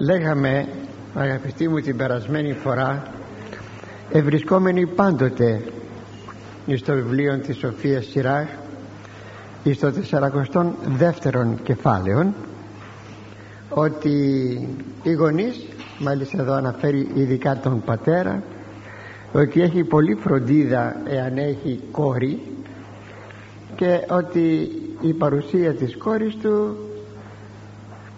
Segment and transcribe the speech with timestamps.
[0.00, 0.68] λέγαμε
[1.14, 3.02] αγαπητοί μου την περασμένη φορά
[4.10, 5.62] ευρισκόμενοι πάντοτε
[6.76, 8.48] στο βιβλίο της Σοφίας Σιράχ
[9.72, 12.34] στο 42ο κεφάλαιο
[13.68, 14.10] ότι
[15.02, 15.66] οι γονείς
[15.98, 18.42] μάλιστα εδώ αναφέρει ειδικά τον πατέρα
[19.32, 22.42] ότι έχει πολύ φροντίδα εάν έχει κόρη
[23.76, 24.70] και ότι
[25.00, 26.76] η παρουσία της κόρης του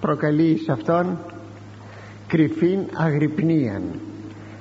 [0.01, 1.19] προκαλεί σε αυτόν
[2.33, 3.83] κρυφήν αγρυπνίαν.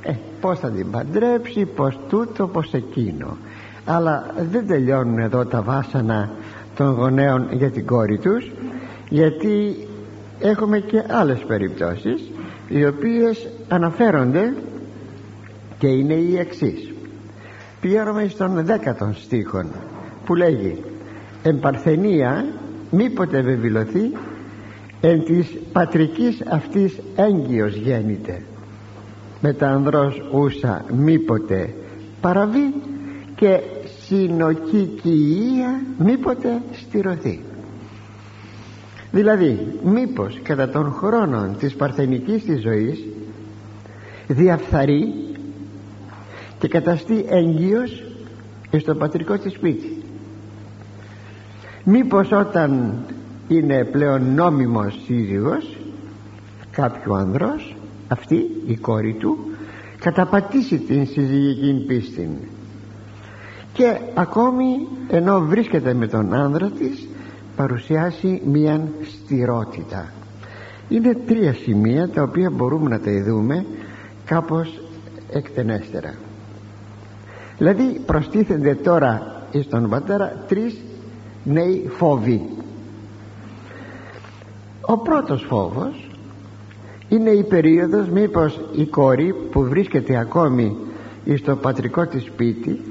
[0.04, 3.38] Ε, πως θα την παντρέψει πως τούτο πως εκείνο.
[3.86, 6.30] Αλλά δεν τελειώνουν εδώ τα βάσανα
[6.76, 8.52] των γονέων για την κόρη τους
[9.10, 9.76] γιατί
[10.40, 12.32] έχουμε και άλλες περιπτώσεις
[12.68, 14.54] οι οποίες αναφέρονται
[15.78, 16.94] και είναι οι εξής.
[17.82, 19.66] Πηγαίνουμε στον δέκατον στίχον
[20.26, 20.84] που λέγει
[21.44, 22.46] «Εν παρθενία
[22.92, 24.12] μήποτε βεβηλωθεί
[25.02, 28.42] εν της πατρικής αυτής έγκυος γέννηται.
[29.58, 31.74] Τα ανδρός ούσα μήποτε
[32.22, 32.74] παραβεί
[33.36, 33.60] και
[34.08, 37.40] συνοκικία μήποτε στηρωθεί.
[39.12, 43.04] Δηλαδή μήπως κατά των χρόνων της παρθενικής της ζωής
[44.28, 45.14] διαφθαρεί
[46.60, 48.04] και καταστεί έγκυος
[48.78, 50.04] στο πατρικό της σπίτι.
[51.84, 52.98] Μήπως όταν
[53.56, 55.78] είναι πλέον νόμιμος σύζυγος
[56.72, 57.76] κάποιου ανδρός
[58.08, 58.36] αυτή
[58.68, 59.38] η κόρη του
[60.00, 62.30] καταπατήσει την συζυγική πίστη.
[63.74, 67.08] Και ακόμη ενώ βρίσκεται με τον άνδρα της
[67.56, 70.12] παρουσιάσει μία στηρότητα.
[70.90, 73.66] Είναι τρία σημεία τα οποία μπορούμε να τα ειδούμε
[74.26, 74.82] κάπως
[75.32, 76.14] εκτενέστερα.
[77.58, 80.78] Δηλαδή προστίθενται τώρα στον πατέρα τρεις
[81.44, 82.42] νέοι φόβοι
[84.92, 86.10] ο πρώτος φόβος
[87.10, 90.76] είναι η περίοδος μήπως η κόρη που βρίσκεται ακόμη
[91.36, 92.82] στο πατρικό της σπίτι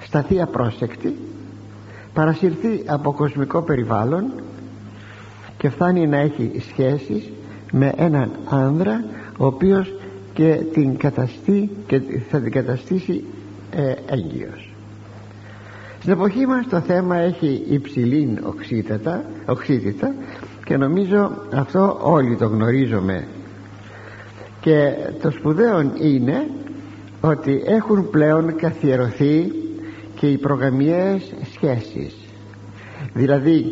[0.00, 1.16] σταθεί απρόσεκτη
[2.14, 4.24] παρασυρθεί από κοσμικό περιβάλλον
[5.58, 7.30] και φτάνει να έχει σχέσεις
[7.72, 9.04] με έναν άνδρα
[9.38, 9.94] ο οποίος
[10.34, 12.00] και την καταστεί και
[12.30, 13.24] θα την καταστήσει
[13.70, 14.72] ε, έγκυος.
[16.00, 20.14] Στην εποχή μας το θέμα έχει υψηλή οξύτητα, οξύτητα
[20.64, 23.26] και νομίζω αυτό όλοι το γνωρίζουμε.
[24.60, 24.92] Και
[25.22, 26.46] το σπουδαίο είναι
[27.20, 29.52] ότι έχουν πλέον καθιερωθεί
[30.14, 32.22] και οι προγαμιές σχέσεις
[33.12, 33.64] δηλαδή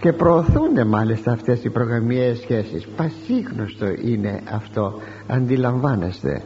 [0.00, 4.94] και προωθούνται μάλιστα αυτές οι προγαμιές σχέσεις πασίγνωστο είναι αυτό
[5.26, 6.42] αντιλαμβάνεστε.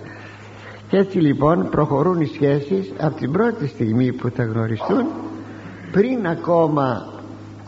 [0.88, 5.06] Και έτσι λοιπόν προχωρούν οι σχέσεις από την πρώτη στιγμή που θα γνωριστούν
[5.92, 7.12] πριν ακόμα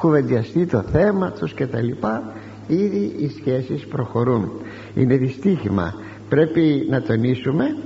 [0.01, 2.33] κουβεντιαστεί το θέμα τους και τα λοιπά
[2.67, 4.51] ήδη οι σχέσεις προχωρούν.
[4.95, 5.95] Είναι δυστύχημα.
[6.29, 7.77] Πρέπει να τονίσουμε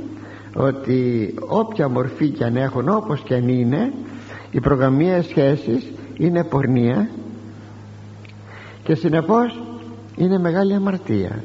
[0.54, 3.92] ότι όποια μορφή και αν έχουν όπως και αν είναι
[4.50, 7.08] οι προγραμμίες σχέσεις είναι πορνεία
[8.82, 9.62] και συνεπώς
[10.16, 11.42] είναι μεγάλη αμαρτία.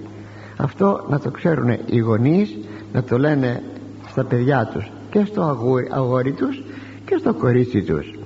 [0.57, 2.57] Αυτό να το ξέρουν οι γονείς
[2.93, 3.63] να το λένε
[4.07, 5.41] στα παιδιά τους και στο
[5.89, 6.63] αγόρι τους
[7.05, 8.18] και στο κορίτσι τους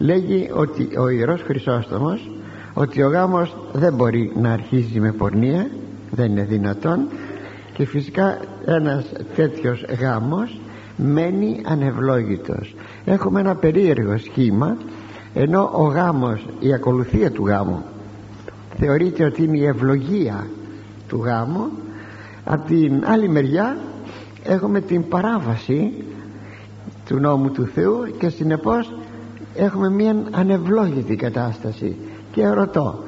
[0.00, 2.30] λέγει ότι ο Ιερός Χρυσόστομος
[2.74, 5.70] ότι ο γάμος δεν μπορεί να αρχίζει με πορνεία
[6.10, 7.08] δεν είναι δυνατόν
[7.72, 10.60] και φυσικά ένας τέτοιος γάμος
[10.96, 12.74] μένει ανευλόγητος.
[13.04, 14.76] Έχουμε ένα περίεργο σχήμα
[15.34, 17.82] ενώ ο γάμος η ακολουθία του γάμου
[18.78, 20.46] θεωρείται ότι είναι η ευλογία
[21.08, 21.70] του γάμου
[22.44, 23.76] από την άλλη μεριά
[24.44, 25.92] έχουμε την παράβαση
[27.06, 28.92] του νόμου του Θεού και συνεπώς
[29.54, 31.96] έχουμε μια ανευλόγητη κατάσταση
[32.32, 32.98] και ρωτώ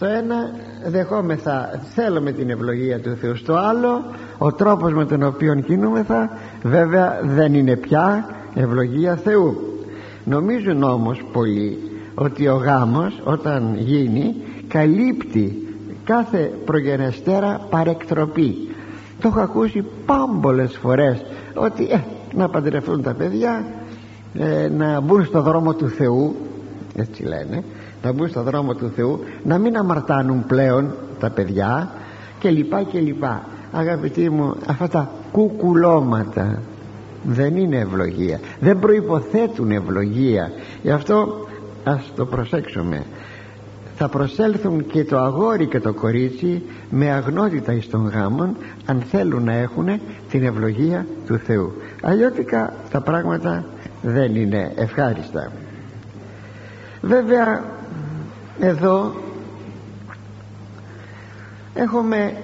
[0.00, 0.50] στο ένα
[0.86, 4.04] δεχόμεθα θέλουμε την ευλογία του Θεού στο άλλο
[4.38, 6.30] ο τρόπος με τον οποίο κινούμεθα
[6.62, 9.56] βέβαια δεν είναι πια ευλογία Θεού.
[10.24, 11.78] Νομίζουν όμως πολλοί
[12.14, 14.34] ότι ο γάμος όταν γίνει
[14.68, 15.68] καλύπτει
[16.04, 18.54] κάθε προγενεστέρα παρεκτροπή.
[19.20, 21.24] Το έχω ακούσει πάμπολες φορές
[21.54, 22.00] ότι ε,
[22.34, 23.64] να παντρευτούν τα παιδιά
[24.34, 26.36] ε, να μπουν στο δρόμο του Θεού
[26.96, 27.64] έτσι λένε
[28.02, 31.90] να μπουν στο δρόμο του Θεού να μην αμαρτάνουν πλέον τα παιδιά
[32.38, 33.44] και λοιπά και λοιπά.
[33.72, 36.62] Αγαπητοί μου αυτά τα κουκουλώματα
[37.22, 38.40] δεν είναι ευλογία.
[38.60, 40.52] Δεν προϋποθέτουν ευλογία.
[40.82, 41.46] Γι' αυτό
[41.84, 43.02] ας το προσέξουμε.
[43.96, 48.56] Θα προσέλθουν και το αγόρι και το κορίτσι με αγνότητα εις των γάμων
[48.86, 49.86] αν θέλουν να έχουν
[50.30, 51.72] την ευλογία του Θεού.
[52.02, 53.64] Αλλιώτικα τα πράγματα
[54.02, 55.52] δεν είναι ευχάριστα.
[57.00, 57.64] Βέβαια
[58.60, 59.14] εδώ
[61.74, 62.36] έχουμε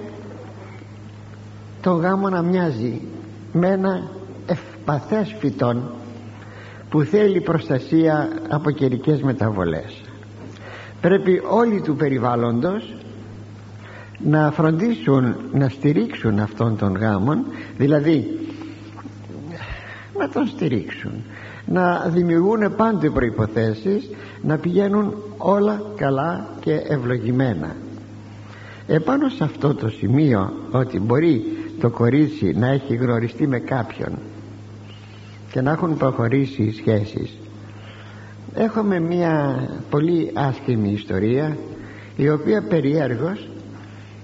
[1.81, 3.01] το γάμο να μοιάζει
[3.53, 4.03] με ένα
[4.47, 5.91] ευπαθές φυτόν
[6.91, 10.03] που θέλει προστασία από καιρικές μεταβολές.
[11.01, 12.95] Πρέπει όλοι του περιβάλλοντος
[14.19, 17.45] να φροντίσουν να στηρίξουν αυτόν τον γάμον
[17.77, 18.39] δηλαδή
[20.19, 21.25] να τον στηρίξουν
[21.67, 24.11] να δημιουργούν πάντοτε προϋποθέσεις
[24.43, 27.77] να πηγαίνουν όλα καλά και ευλογημένα.
[28.87, 31.43] Επάνω σε αυτό το σημείο ότι μπορεί
[31.81, 34.19] το κορίτσι να έχει γνωριστεί με κάποιον
[35.51, 37.39] και να έχουν προχωρήσει οι σχέσεις.
[38.55, 39.57] Έχουμε μια
[39.91, 41.57] πολύ άσχημη ιστορία
[42.17, 43.49] η οποία περιέργως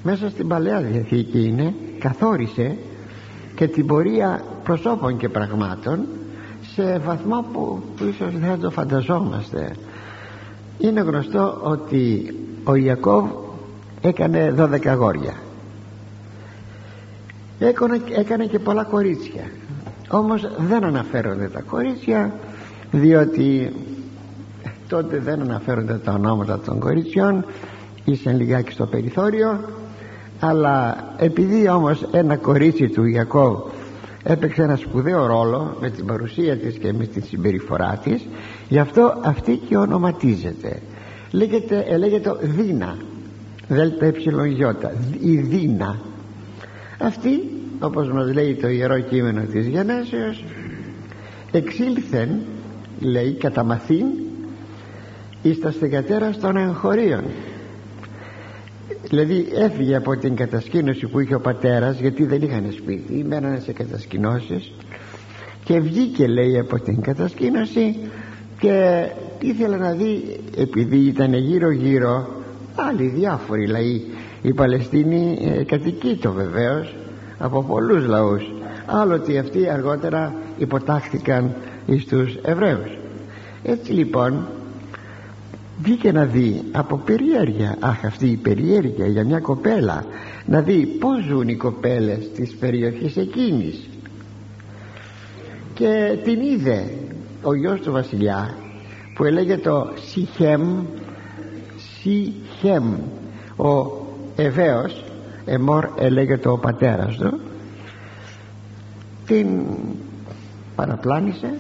[0.03, 2.77] μέσα στην Παλαιά Διαθήκη είναι καθόρισε
[3.55, 6.07] και την πορεία προσώπων και πραγμάτων
[6.75, 9.77] σε βαθμό που, που ίσως δεν το φανταζόμαστε.
[10.79, 12.35] Είναι γνωστό ότι
[12.65, 13.25] ο Ιακώβ
[14.01, 15.35] έκανε 12 αγόρια
[17.67, 19.43] έκανε, έκανε και πολλά κορίτσια.
[20.09, 22.35] Όμως δεν αναφέρονται τα κορίτσια
[22.91, 23.73] διότι
[24.89, 27.45] τότε δεν αναφέρονται τα ονόματα των κοριτσιών
[28.05, 29.61] ήσαν λιγάκι στο περιθώριο.
[30.41, 33.59] Αλλά επειδή όμως ένα κορίτσι του Ιακώβ
[34.23, 38.27] έπαιξε ένα σπουδαίο ρόλο με την παρουσία της και με τη συμπεριφορά της.
[38.69, 40.83] Γι' αυτό αυτή και ονοματίζεται.
[41.31, 42.97] Λέγεται, ε, λέγεται Δίνα.
[43.69, 44.13] Δέλτα ε.
[45.21, 46.01] Η Δίνα.
[46.99, 47.41] Αυτή
[47.81, 50.45] όπως μας λέει το Ιερό Κείμενο της Γενέσεως
[51.53, 52.29] εξήλθεν
[53.01, 54.07] λέει κατά μαθήν
[55.43, 57.23] εις τα στεγατέρας των εγχωρίων
[59.09, 63.73] δηλαδή έφυγε από την κατασκήνωση που είχε ο πατέρας γιατί δεν είχαν σπίτι μένανε σε
[63.73, 64.73] κατασκηνώσεις.
[65.65, 67.97] Και βγήκε λέει από την κατασκήνωση
[68.59, 69.07] και
[69.41, 72.29] ήθελε να δει επειδή ήταν γύρω γύρω
[72.75, 74.03] άλλοι διάφοροι λαοί.
[74.43, 76.95] Η Παλαιστίνη ε, κατοικείτο βεβαίως
[77.39, 78.53] από πολλούς λαούς.
[78.87, 81.55] Άλλοτε αυτοί αργότερα υποτάχθηκαν
[81.87, 82.99] εις τους Εβραίους.
[83.63, 84.47] Έτσι λοιπόν
[85.83, 90.05] βγήκε να δει από περιέργεια αχ αυτή η περιέργεια για μια κοπέλα
[90.47, 93.89] να δει πως ζουν οι κοπέλες της περιοχής εκείνης.
[95.75, 96.91] Και την είδε
[97.43, 98.55] ο γιος του βασιλιά
[99.15, 100.85] που έλεγε το Σιχέμ
[101.77, 102.95] Σιχέμ.
[103.57, 104.01] Ο
[104.37, 105.05] Εβαίος
[105.45, 107.41] Εμόρ έλεγε το ο πατέρας του
[109.27, 109.61] την
[110.77, 111.55] παραπλάνησε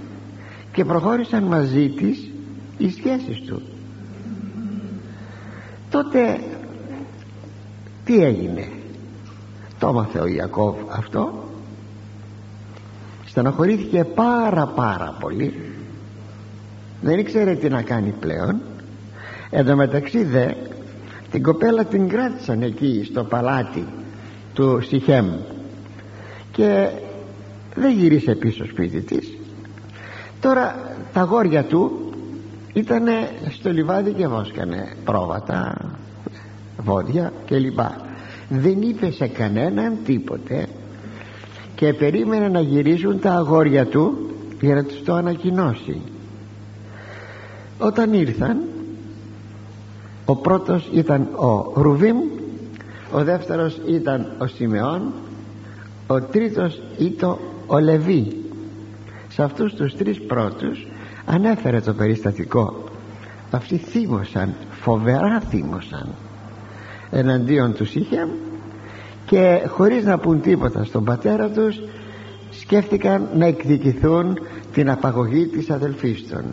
[0.73, 2.31] και προχώρησαν μαζί της
[2.79, 3.63] οι σχέσεις του
[5.93, 6.41] τότε
[8.05, 8.69] τι έγινε;
[9.79, 11.45] Το έμαθε ο Ιακώβ αυτό.
[13.27, 15.55] Στενοχωρήθηκε πάρα πάρα πολύ.
[17.01, 18.61] Δεν ήξερε τι να κάνει πλέον.
[19.51, 20.47] Εν τω μεταξύ δε
[21.31, 23.87] την κοπέλα την κράτησαν εκεί στο παλάτι
[24.55, 25.31] του Σιχέμ.
[26.53, 26.89] Και
[27.75, 29.39] δεν γύρισε πίσω σπίτι της.
[30.41, 32.02] Τώρα τα γόρια του
[32.73, 33.05] ήταν
[33.51, 35.77] στο λιβάδι και βόσκανε πρόβατα
[36.79, 37.81] βόδια κλπ.
[38.49, 40.69] Δεν είπε σε κανέναν τίποτε
[41.75, 44.31] και περίμενε να γυρίσουν τα αγόρια του
[44.61, 46.01] για να τους το ανακοινώσει.
[47.79, 48.59] Όταν ήρθαν
[50.25, 52.17] ο πρώτος ήταν ο Ρουβίμ
[53.13, 55.13] ο δεύτερος ήταν ο Σιμεών
[56.07, 57.37] ο τρίτος ήταν
[57.67, 58.37] ο Λεβί.
[59.29, 60.87] Σε αυτούς τους τρεις πρώτους
[61.27, 62.85] ανέφερε το περιστατικό.
[63.51, 66.09] Αυτοί θύμωσαν φοβερά θύμωσαν.
[67.11, 68.29] Εναντίον τους Σίχεμ
[69.27, 71.81] και χωρίς να πούν τίποτα στον πατέρα τους
[72.51, 74.39] σκέφτηκαν να εκδικηθούν
[74.73, 76.45] την απαγωγή της αδελφής των.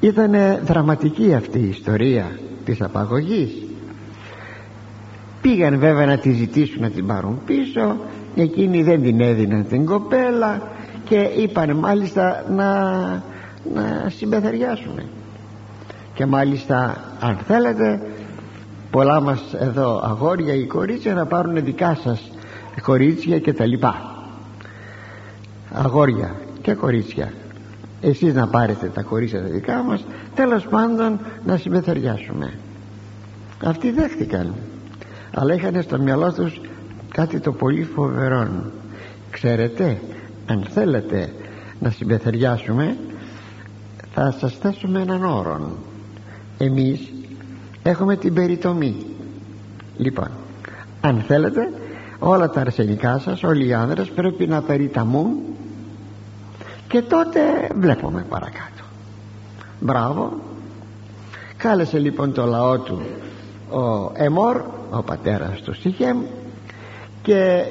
[0.00, 0.32] Ήταν
[0.64, 3.50] δραματική αυτή η ιστορία της απαγωγής.
[5.42, 7.96] Πήγαν βέβαια να τη ζητήσουν να την πάρουν πίσω.
[8.36, 10.62] Εκείνοι δεν την έδιναν την κοπέλα
[11.12, 12.78] και είπαν μάλιστα να,
[13.74, 15.00] να συμπεθεριάσουν
[16.14, 18.00] και μάλιστα αν θέλετε
[18.90, 22.30] πολλά μας εδώ αγόρια ή κορίτσια να πάρουν δικά σας
[22.82, 24.16] κορίτσια και τα λοιπά.
[25.72, 27.32] Αγόρια και κορίτσια
[28.00, 30.04] εσείς να πάρετε τα κορίτσια τα δικά μας
[30.34, 32.52] τέλος πάντων να συμπεθεριάσουμε.
[33.64, 34.54] Αυτοί δέχτηκαν
[35.34, 36.60] αλλά είχαν στο μυαλό τους
[37.08, 38.48] κάτι το πολύ φοβερό.
[39.30, 40.00] Ξέρετε
[40.46, 41.32] αν θέλετε
[41.80, 42.96] να συμπεθεριάσουμε
[44.14, 45.76] θα σας θέσουμε έναν όρο
[46.58, 47.12] εμείς
[47.82, 48.96] έχουμε την περιτομή.
[49.96, 50.28] Λοιπόν
[51.00, 51.72] αν θέλετε
[52.18, 55.30] όλα τα αρσενικά σας όλοι οι άνδρες πρέπει να περιταμούν
[56.88, 57.40] και τότε
[57.74, 58.84] βλέπουμε παρακάτω.
[59.80, 60.32] Μπράβο.
[61.56, 63.02] Κάλεσε λοιπόν το λαό του
[63.70, 66.18] ο Εμόρ ο πατέρας του Σιχέμ
[67.22, 67.62] και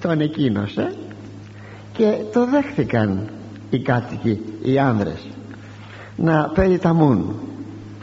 [0.00, 0.96] τον εκκίνωσε
[1.98, 3.28] και το δέχθηκαν
[3.70, 5.26] οι κάτοικοι οι άνδρες
[6.16, 7.34] να περιταμούν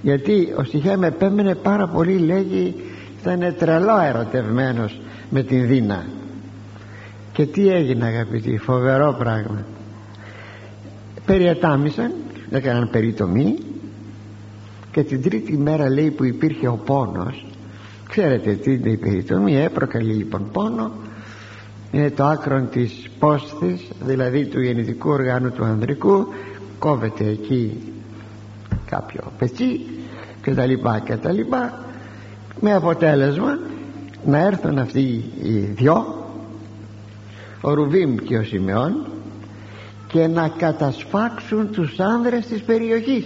[0.02, 2.75] γιατί ο Σιχέμ επέμενε πάρα πολύ λέγει
[3.22, 6.06] ήταν τρελό ερωτευμένος με την Δίνα.
[7.32, 9.66] Και τι έγινε αγαπητοί φοβερό πράγμα.
[11.25, 12.12] Περιετάμισαν
[12.50, 13.56] έκαναν περιτομή
[14.92, 17.46] και την τρίτη μέρα λέει που υπήρχε ο πόνος
[18.10, 20.92] ξέρετε τι είναι η περιτομή ε, προκαλεί λοιπόν πόνο
[21.96, 26.28] είναι το άκρο της πόσθης δηλαδή του γεννητικού οργάνου του ανδρικού.
[26.80, 27.94] Κόβεται εκεί
[28.86, 29.80] κάποιο πετσί
[30.42, 31.80] και τα λοιπά και τα λοιπά
[32.60, 33.60] με αποτέλεσμα
[34.25, 36.25] να έρθουν αυτοί οι δυο
[37.62, 39.06] ο Ρουβίμ και ο Σιμεών
[40.08, 43.25] και να κατασφάξουν τους άνδρες της περιοχής.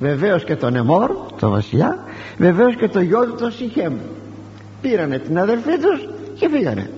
[0.00, 1.98] Βεβαίως και τον Εμόρ τον βασιλιά
[2.38, 3.94] βεβαίως και το γιο του τον Σιχέμ.
[4.80, 6.90] Πήρανε την αδελφή τους και φύγανε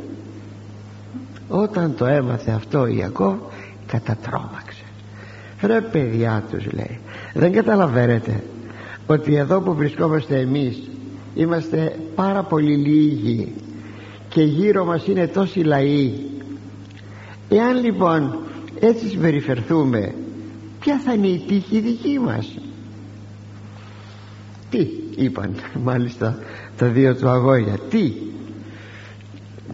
[1.49, 3.37] όταν το έμαθε αυτό ο Ιακώβ
[3.87, 4.85] κατατρώμαξε
[5.63, 6.99] ρε παιδιά τους λέει
[7.35, 8.43] δεν καταλαβαίνετε
[9.07, 10.91] ότι εδώ που βρισκόμαστε εμείς
[11.35, 13.53] είμαστε πάρα πολύ λίγοι
[14.29, 16.13] και γύρω μας είναι τόσοι λαοί.
[17.49, 18.39] Εάν λοιπόν
[18.81, 20.15] έτσι συμπεριφερθούμε
[20.81, 22.59] ποια θα είναι η τύχη δική μας;
[24.71, 24.87] Τι
[25.17, 26.39] είπαν μάλιστα
[26.77, 27.79] τα δύο του αγόρια.
[27.91, 28.13] Τι;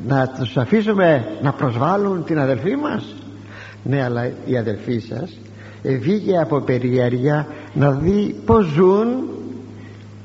[0.07, 3.15] Να τους αφήσουμε να προσβάλλουν την αδελφή μας.
[3.83, 5.39] Ναι αλλά η αδελφή σας
[5.83, 9.09] βγήκε από περιέργεια να δει πως ζουν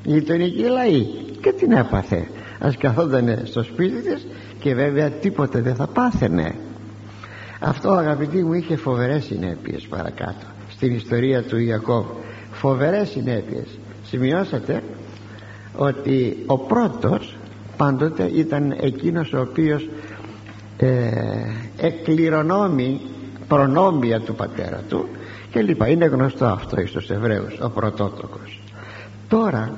[0.02, 1.06] οι γειτονικοί λαοί.
[1.40, 2.26] Και την έπαθε.
[2.58, 4.26] Ας καθόταν στο σπίτι της
[4.58, 6.54] και βέβαια τίποτα δεν θα πάθαινε.
[7.60, 12.04] Αυτό αγαπητοί μου είχε φοβερές συνέπειες παρακάτω στην ιστορία του Ιακώβ.
[12.52, 13.78] Φοβερές συνέπειες.
[14.04, 14.82] Σημειώσατε
[15.76, 17.35] ότι ο πρώτος
[17.76, 19.88] πάντοτε ήταν εκείνος ο οποίος
[20.76, 21.10] ε,
[21.76, 23.00] εκκληρονόμει
[23.48, 25.08] προνόμια του πατέρα του
[25.50, 25.88] και λοιπά.
[25.88, 28.60] Είναι γνωστό αυτό στους Εβραίους ο πρωτότοκος.
[29.28, 29.72] Τώρα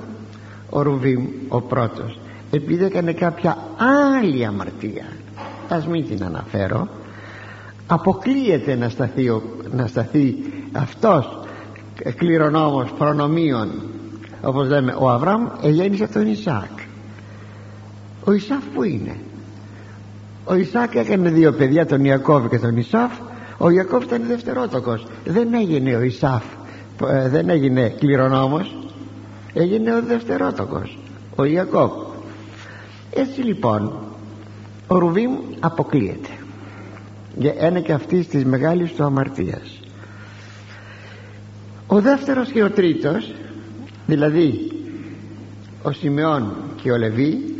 [0.71, 2.19] ο Ρουβίμ ο πρώτος
[2.51, 3.57] επειδή έκανε κάποια
[4.21, 5.05] άλλη αμαρτία
[5.69, 6.89] ας μην την αναφέρω
[7.87, 10.35] αποκλείεται να σταθεί, να σταθεί
[10.73, 11.39] αυτός
[12.17, 13.71] κληρονόμος προνομίων
[14.43, 16.88] όπως λέμε ο Αβραάμ εγέννησε τον Ισάκ
[18.29, 19.17] ο Ισάφ που είναι;
[20.45, 23.13] Ο Ισάκ έκανε δύο παιδιά τον Ιακώβ και τον Ισάφ.
[23.59, 25.07] Ο Ιακώβ ήταν δευτερότοκος.
[25.25, 26.45] Δεν έγινε ο Ισάφ
[27.07, 28.77] ε, δεν έγινε κληρονόμος.
[29.53, 30.99] Έγινε ο δευτερότοκος
[31.37, 31.91] ο Ιακώβ.
[33.11, 33.93] Έτσι λοιπόν
[34.87, 36.29] ο Ρουβίμ αποκλείεται
[37.37, 39.81] για ένα και αυτή της μεγάλης του αμαρτίας.
[41.87, 43.35] Ο δεύτερος και ο τρίτος
[44.07, 44.71] δηλαδή
[45.83, 47.58] ο Σιμεών και ο Λεβί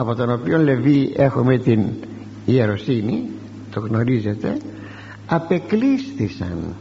[0.00, 1.86] από τον οποίο Λεβί έχουμε την
[2.44, 3.30] ιεροσύνη
[3.70, 4.56] το γνωρίζετε
[5.26, 6.74] απεκλείστησαν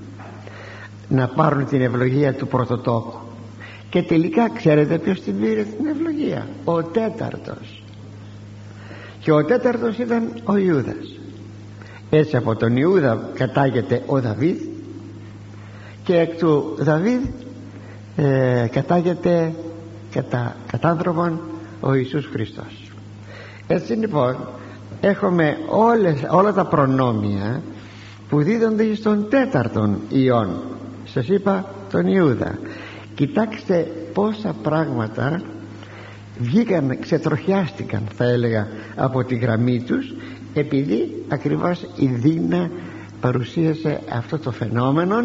[1.09, 3.17] να πάρουν την ευλογία του πρωτοτόκου.
[3.89, 7.83] Και τελικά ξέρετε ποιος την πήρε την ευλογία; Ο τέταρτος.
[9.19, 11.19] Και ο τέταρτος ήταν ο Ιούδας.
[12.09, 14.61] Έτσι από τον Ιούδα κατάγεται ο Δαβίδ
[16.03, 17.21] και εκ του Δαβίδ
[18.15, 19.53] ε, κατάγεται
[20.11, 21.39] κατά, κατάνθρωπον
[21.79, 22.86] ο Ιησούς Χριστός
[23.67, 24.37] έτσι λοιπόν
[25.01, 27.61] έχουμε όλες, όλα τα προνόμια
[28.29, 30.49] που δίδονται στον τέταρτον Ιών.
[31.05, 32.59] Σας είπα τον Ιούδα.
[33.15, 35.41] Κοιτάξτε πόσα πράγματα
[36.39, 40.13] βγήκαν, ξετροχιάστηκαν θα έλεγα από τη γραμμή τους
[40.53, 42.69] επειδή ακριβώς η Δίνα
[43.21, 45.15] παρουσίασε αυτό το φαινόμενο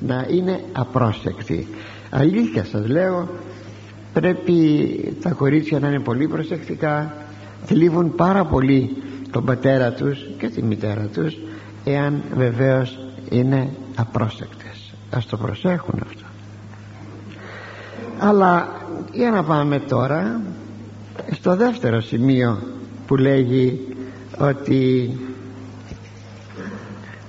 [0.00, 1.66] να είναι απρόσεκτη.
[2.10, 3.28] Αλήθεια σας λέω
[4.12, 7.14] πρέπει τα κορίτσια να είναι πολύ προσεκτικά
[7.64, 8.96] θλίβουν πάρα πολύ
[9.30, 11.36] τον πατέρα τους και τη μητέρα τους
[11.84, 12.98] εάν βεβαίως
[13.30, 14.94] είναι απρόσεκτες.
[15.10, 16.24] Ας το προσέχουν αυτό.
[18.18, 18.68] Αλλά
[19.12, 20.40] για να πάμε τώρα
[21.30, 22.58] στο δεύτερο σημείο
[23.06, 23.86] που λέγει
[24.38, 25.10] ότι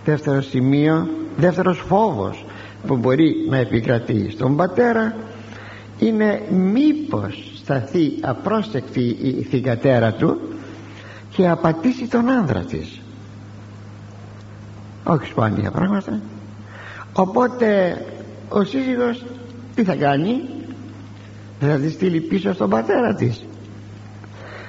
[0.05, 2.45] δεύτερο σημείο δεύτερος φόβος
[2.87, 5.15] που μπορεί να επικρατεί στον πατέρα
[5.99, 10.41] είναι μήπως σταθεί απρόσεκτη η θυγατέρα του
[11.29, 13.01] και απατήσει τον άνδρα της.
[15.03, 16.19] Όχι σπάνια πράγματα.
[17.13, 17.97] Οπότε
[18.49, 19.25] ο σύζυγος
[19.75, 20.41] τι θα κάνει;
[21.59, 23.45] Θα τη στείλει πίσω στον πατέρα της.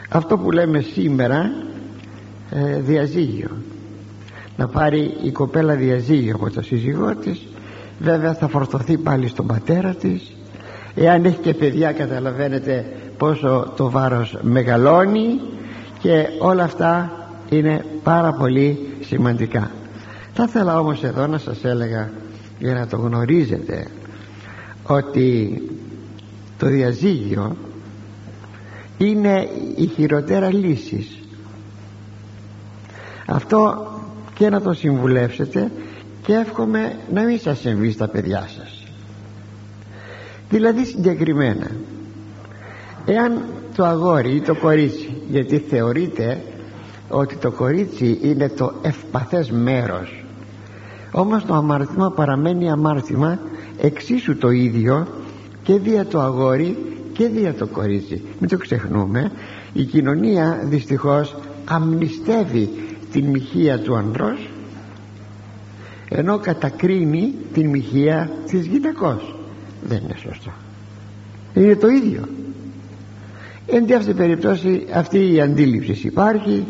[0.09, 1.53] Αυτό που λέμε σήμερα
[2.51, 3.51] ε, διαζύγιο.
[4.57, 7.47] Να πάρει η κοπέλα διαζύγιο από το σύζυγό της.
[7.99, 10.37] Βέβαια θα φορτωθεί πάλι στον πατέρα της
[10.95, 12.87] εάν έχει και παιδιά καταλαβαίνετε
[13.19, 15.41] πόσο το βάρος μεγαλώνει
[15.99, 17.13] και όλα αυτά
[17.49, 19.71] είναι πάρα πολύ σημαντικά.
[20.35, 22.11] Θα ήθελα όμως εδώ να σας έλεγα
[22.59, 23.87] για να το γνωρίζετε
[24.83, 25.63] ότι
[26.59, 27.57] το διαζύγιο
[28.99, 31.19] είναι η χειροτέρα λύσης.
[33.27, 33.87] Αυτό
[34.35, 35.71] και να το συμβουλεύσετε
[36.27, 38.72] και εύχομαι να μην σας συμβεί στα παιδιά σας
[40.53, 41.71] δηλαδή συγκεκριμένα
[43.05, 43.43] εάν
[43.77, 46.41] το αγόρι ή το κορίτσι γιατί θεωρείται
[47.09, 50.25] ότι το κορίτσι είναι το ευπαθές μέρος
[51.13, 53.39] όμως το αμάρτημα παραμένει αμάρτημα
[53.79, 55.07] εξίσου το ίδιο
[55.63, 56.77] και δια το αγόρι
[57.13, 58.23] και δια το κορίτσι.
[58.39, 59.33] Μην το ξεχνούμε
[59.73, 62.71] η κοινωνία δυστυχώς αμνηστεύει
[63.13, 64.51] την μοιχεία του ανδρός
[66.09, 69.35] ενώ κατακρίνει την μοιχεία της γυναικός
[69.83, 70.51] δεν είναι σωστό.
[71.55, 72.29] Είναι το ίδιο.
[73.67, 76.67] Εν τη αυτή περιπτώσει αυτή η αντίληψη υπάρχει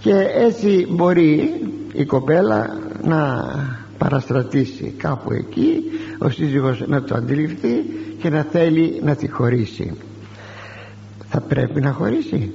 [0.00, 1.50] και έτσι μπορεί
[1.92, 3.44] η κοπέλα να
[3.98, 5.82] παραστρατήσει κάπου εκεί
[6.18, 7.84] ο σύζυγος να το αντιληφθεί
[8.18, 9.92] και να θέλει να τη χωρίσει.
[11.28, 12.52] Θα πρέπει να χωρίσει.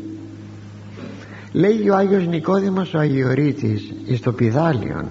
[1.51, 5.09] Λέει ο Άγιος Νικόδημος ο Αγιορείτης εις το Πιδάλιον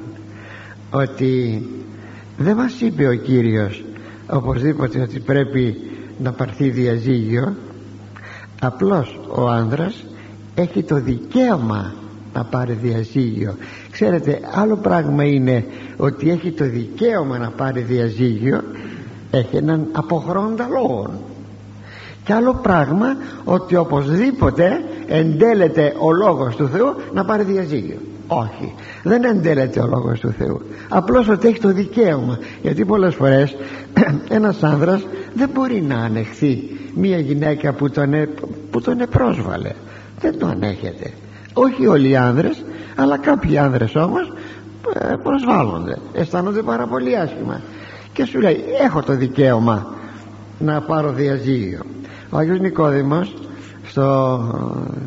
[0.91, 1.63] ότι
[2.39, 3.85] δεν μας είπε ο Κύριος
[4.33, 5.77] οπωσδήποτε ότι πρέπει
[6.19, 7.57] να πάρθει διαζύγιο
[8.61, 10.05] απλώς ο άνδρας
[10.55, 11.95] έχει το δικαίωμα
[12.35, 13.55] να πάρει διαζύγιο.
[13.91, 15.65] Ξέρετε άλλο πράγμα είναι
[15.97, 18.63] ότι έχει το δικαίωμα να πάρει διαζύγιο
[19.31, 21.11] έχει έναν αποχρόντα λόγο
[22.25, 27.99] και άλλο πράγμα ότι οπωσδήποτε εντέλεται ο λόγος του Θεού να πάρει διαζύγιο
[28.41, 28.75] όχι.
[29.03, 30.61] Δεν εντέλεται ο λόγος του Θεού.
[30.89, 32.39] Απλώς ότι έχει το δικαίωμα.
[32.63, 33.57] Γιατί πολλές φορές
[34.29, 36.63] ένας άνδρας δεν μπορεί να ανεχθεί
[36.95, 38.29] μια γυναίκα που τον, ε,
[38.71, 39.71] που τον επρόσβαλε.
[40.21, 41.11] Δεν το ανέχεται.
[41.53, 42.65] Όχι όλοι οι άνδρες
[42.97, 44.33] αλλά κάποιοι άνδρες όμως
[44.95, 45.99] ε, προσβάλλονται.
[46.13, 47.61] Αισθάνονται πάρα πολύ άσχημα.
[48.13, 49.95] Και σου λέει έχω το δικαίωμα
[50.59, 51.81] να πάρω διαζύγιο
[52.33, 53.35] ο Άγιος Νικόδημος
[53.85, 54.41] στο,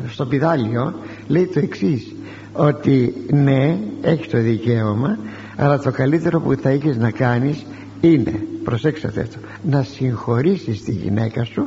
[0.08, 0.94] στο πιδάλιο
[1.26, 2.14] λέει το εξής
[2.56, 5.18] ότι ναι έχεις το δικαίωμα
[5.56, 7.66] αλλά το καλύτερο που θα έχεις να κάνεις
[8.00, 11.66] είναι προσέξτε αυτό να συγχωρήσεις τη γυναίκα σου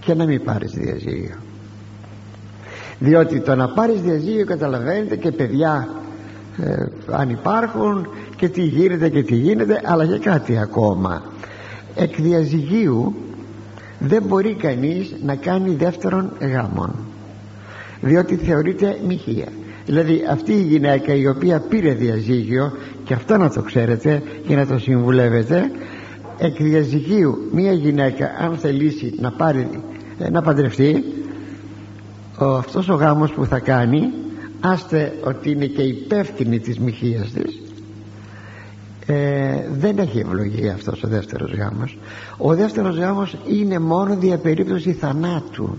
[0.00, 1.36] και να μην πάρεις διαζύγιο.
[2.98, 5.88] Διότι το να πάρεις διαζύγιο καταλαβαίνετε και παιδιά
[6.62, 11.22] ε, αν υπάρχουν και τι γίνεται και τι γίνεται αλλά και κάτι ακόμα.
[11.94, 13.14] Εκ διαζυγίου
[13.98, 16.94] δεν μπορεί κανείς να κάνει δεύτερον γάμον
[18.04, 19.48] διότι θεωρείται μοιχεία.
[19.86, 22.72] Δηλαδή αυτή η γυναίκα η οποία πήρε διαζύγιο
[23.04, 25.70] και αυτό να το ξέρετε και να το συμβουλεύετε
[26.38, 29.68] εκ διαζυγίου μια γυναίκα αν θελήσει να πάρει
[30.18, 31.04] ε, να παντρευτεί
[32.38, 34.00] ο, αυτός ο γάμος που θα κάνει
[34.60, 37.60] άστε ότι είναι και υπεύθυνη της μοιχείας της
[39.06, 41.98] ε, δεν έχει ευλογία αυτός ο δεύτερος γάμος.
[42.36, 45.76] Ο δεύτερος γάμος είναι μόνο δια περίπτωση θανάτου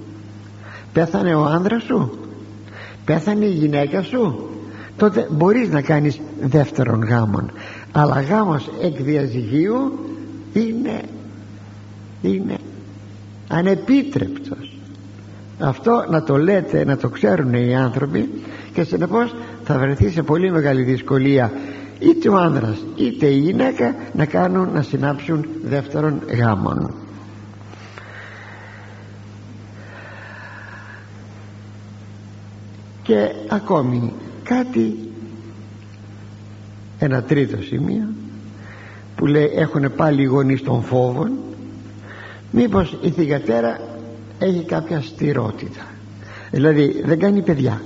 [0.95, 2.11] πέθανε ο άνδρας σου;
[3.05, 4.49] Πέθανε η γυναίκα σου;
[4.97, 7.51] Τότε μπορείς να κάνεις δεύτερον γάμον.
[7.91, 9.99] Αλλά γάμος εκ διαζυγίου
[10.53, 11.01] είναι
[12.21, 12.57] είναι
[13.47, 14.77] ανεπίτρεπτος.
[15.59, 18.29] Αυτό να το λέτε να το ξέρουν οι άνθρωποι
[18.73, 21.51] και συνεπώς θα βρεθεί σε πολύ μεγάλη δυσκολία
[21.99, 27.04] είτε ο άνδρας είτε η γυναίκα να κάνουν να συνάψουν δεύτερον γάμον
[33.05, 34.13] και ακόμη
[34.43, 34.97] κάτι
[36.99, 38.07] ένα τρίτο σημείο
[39.15, 41.31] που λέει έχουν πάλι οι γονείς των φόβων
[42.51, 43.79] μήπως η θυγατέρα
[44.39, 45.81] έχει κάποια στηρότητα
[46.51, 47.81] δηλαδή δεν κάνει παιδιά.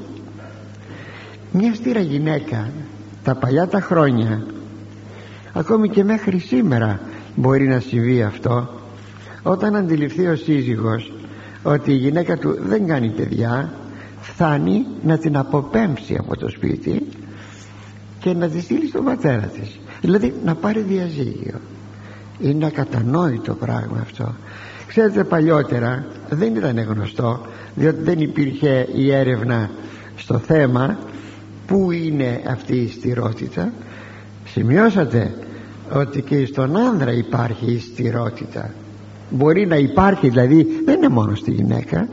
[1.51, 2.69] Μια στήρα γυναίκα
[3.23, 4.45] τα παλιά τα χρόνια
[5.53, 6.99] ακόμη και μέχρι σήμερα
[7.35, 8.69] μπορεί να συμβεί αυτό
[9.43, 11.13] όταν αντιληφθεί ο σύζυγος
[11.63, 13.73] ότι η γυναίκα του δεν κάνει παιδιά
[14.33, 17.07] φτάνει να την αποπέμψει από το σπίτι
[18.19, 19.79] και να τη στείλει στον πατέρα της.
[20.01, 21.59] Δηλαδή να πάρει διαζύγιο.
[22.39, 24.35] Είναι ακατανόητο πράγμα αυτό.
[24.87, 29.69] Ξέρετε παλιότερα δεν ήταν γνωστό διότι δεν υπήρχε η έρευνα
[30.15, 30.97] στο θέμα
[31.67, 33.71] πού είναι αυτή η στηρότητα.
[34.45, 35.33] Σημειώσατε
[35.93, 38.73] ότι και στον άνδρα υπάρχει η στηρότητα.
[39.29, 42.07] Μπορεί να υπάρχει δηλαδή δεν είναι μόνο στη γυναίκα Α,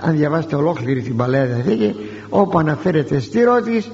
[0.00, 1.96] αν διαβάσετε ολόκληρη την παλαιά διαθήκη
[2.28, 3.90] όπου αναφέρεται στηρότης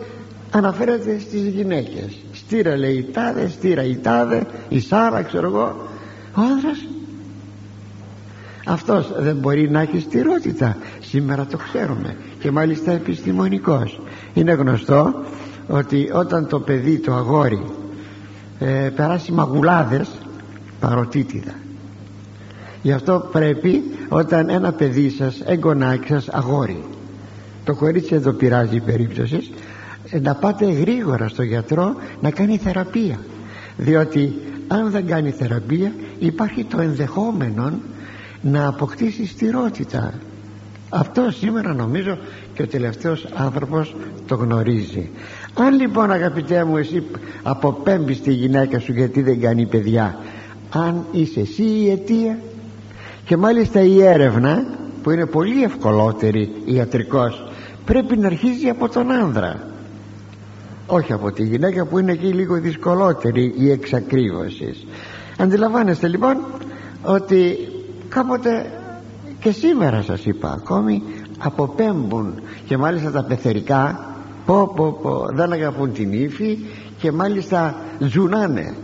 [0.51, 2.17] αναφέρεται στις γυναίκες.
[2.33, 5.77] Στήρα λέει η τάδε στήρα η τάδε η Σάρα ξέρω εγώ.
[6.35, 6.85] Ο άνδρας.
[8.67, 10.77] Αυτός δεν μπορεί να έχει στηρότητα.
[11.01, 12.17] Σήμερα το ξέρουμε.
[12.41, 14.01] Και μάλιστα επιστημονικός.
[14.35, 15.15] Είναι γνωστό
[15.67, 17.63] ότι όταν το παιδί το αγόρι
[18.59, 20.09] ε, περάσει μαγουλάδες
[20.81, 21.55] παροτίτιδα.
[22.83, 26.85] Γι' αυτό πρέπει όταν ένα παιδί σας εγγονάκι σας αγόρι
[27.69, 29.51] το κορίτσι εδώ πειράζει η περίπτωση
[30.11, 33.19] ε, να πάτε γρήγορα στο γιατρό να κάνει θεραπεία.
[33.77, 34.35] Διότι
[34.69, 37.73] αν δεν κάνει θεραπεία υπάρχει το ενδεχόμενο
[38.41, 40.15] να αποκτήσει στηρότητα.
[40.89, 42.19] Αυτό σήμερα νομίζω
[42.55, 45.11] και ο τελευταίος άνθρωπος το γνωρίζει.
[45.55, 47.03] Αν λοιπόν αγαπητέ μου εσύ
[47.43, 50.19] αποπέμπεις τη γυναίκα σου γιατί δεν κάνει παιδιά
[50.71, 52.39] αν είσαι εσύ η αιτία
[53.29, 54.65] και μάλιστα η έρευνα
[55.03, 57.51] που είναι πολύ ευκολότερη ιατρικός
[57.85, 59.67] πρέπει να αρχίζει από τον άνδρα.
[60.87, 64.75] Όχι από τη γυναίκα που είναι εκεί λίγο δυσκολότερη η εξακρίβωση.
[65.39, 66.37] Αντιλαμβάνεστε λοιπόν
[67.03, 67.59] ότι
[68.09, 68.71] κάποτε
[69.41, 71.03] και σήμερα σας είπα ακόμη
[71.39, 72.35] αποπέμπουν
[72.67, 74.15] και μάλιστα τα πεθερικά
[74.47, 76.59] πω πω πω δεν αγαπούν την ύφη
[76.99, 78.75] και μάλιστα ζουνάνε.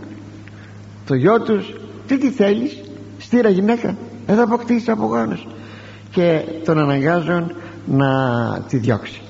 [1.05, 1.73] Το γιο τους
[2.07, 2.83] τι τι θέλεις
[3.17, 5.47] στήρα γυναίκα εδώ αποκτήσει από γόνος
[6.11, 7.51] και τον αναγκάζουν
[7.85, 8.09] να
[8.67, 9.21] τη διώξει.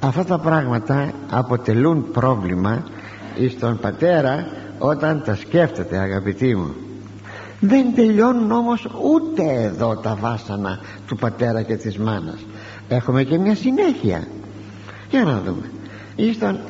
[0.00, 2.84] Αυτά τα πράγματα αποτελούν πρόβλημα
[3.56, 4.46] στον πατέρα
[4.78, 6.74] όταν τα σκέφτεται αγαπητοί μου.
[7.60, 12.46] Δεν τελειώνουν όμως ούτε εδώ τα βάσανα του πατέρα και της μάνας.
[12.88, 14.26] Έχουμε και μια συνέχεια.
[15.10, 15.70] Για να δούμε.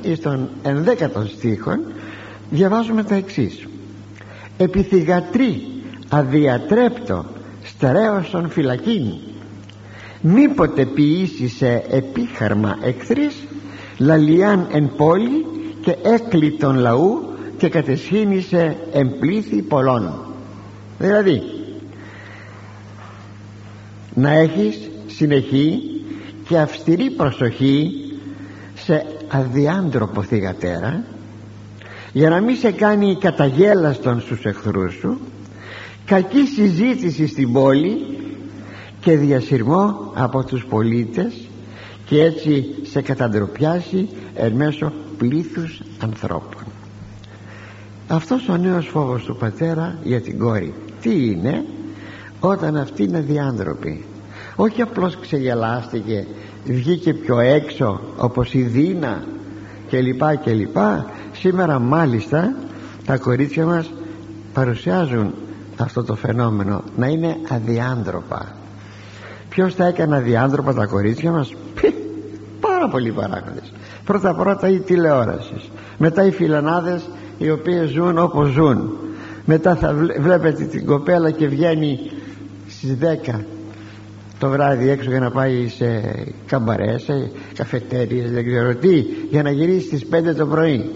[0.02, 1.80] Εις τον, ενδέκατον στίχον
[2.50, 3.66] διαβάζουμε τα εξής.
[4.59, 5.62] Επιθυγατρή
[6.09, 7.24] αδιατρέπτο
[7.66, 9.12] στερέωσον φυλακήν
[10.20, 13.35] μήποτε ποιήσει σε επίχαρμα εχθρής
[13.98, 15.46] λαλιάν εν πόλη
[15.81, 17.20] και έκλειτον λαού
[17.59, 20.14] και κατεσχήνησε εμπλήθη πολλών.
[20.98, 21.42] Δηλαδή
[24.14, 25.81] να έχεις συνεχή
[26.48, 27.90] και αυστηρή προσοχή
[28.74, 31.05] σε αδιάντροπο θυγατέρα
[32.12, 35.20] για να μην σε κάνει καταγέλαστον στους εχθρούς σου
[36.06, 37.96] κακή συζήτηση στην πόλη
[39.00, 41.34] και διασυρμό από τους πολίτες
[42.06, 46.62] και έτσι σε καταντροπιάσει εν μέσω πλήθους ανθρώπων.
[48.08, 51.64] Αυτός ο νέος φόβος του πατέρα για την κόρη τι είναι;
[52.40, 54.04] Όταν αυτή είναι διάντροπη
[54.56, 56.26] όχι απλώς ξεγελάστηκε
[56.64, 59.24] βγήκε πιο έξω όπως η Δίνα
[59.88, 62.54] και λοιπά και λοιπά σήμερα μάλιστα
[63.06, 63.90] τα κορίτσια μας
[64.52, 65.34] παρουσιάζουν
[65.84, 68.54] αυτό το φαινόμενο να είναι αδιάντροπα.
[69.48, 71.94] Ποιος τα έκανε αδιάντροπα τα κορίτσια μας; Πι,
[72.60, 73.72] πάρα πολλοί παράγοντες.
[74.04, 75.70] Πρώτα πρώτα η τηλεόρασης.
[75.98, 77.08] Μετά οι φιλανάδες
[77.38, 78.90] οι οποίες ζουν όπως ζουν.
[79.44, 81.98] Μετά θα βλέπετε την κοπέλα και βγαίνει
[82.68, 83.44] στις 10
[84.38, 86.00] το βράδυ έξω για να πάει σε
[86.46, 88.94] καμπαρές, σε καφετέριες δεν ξέρω τι
[89.30, 90.90] για να γυρίσει στις 5 το πρωί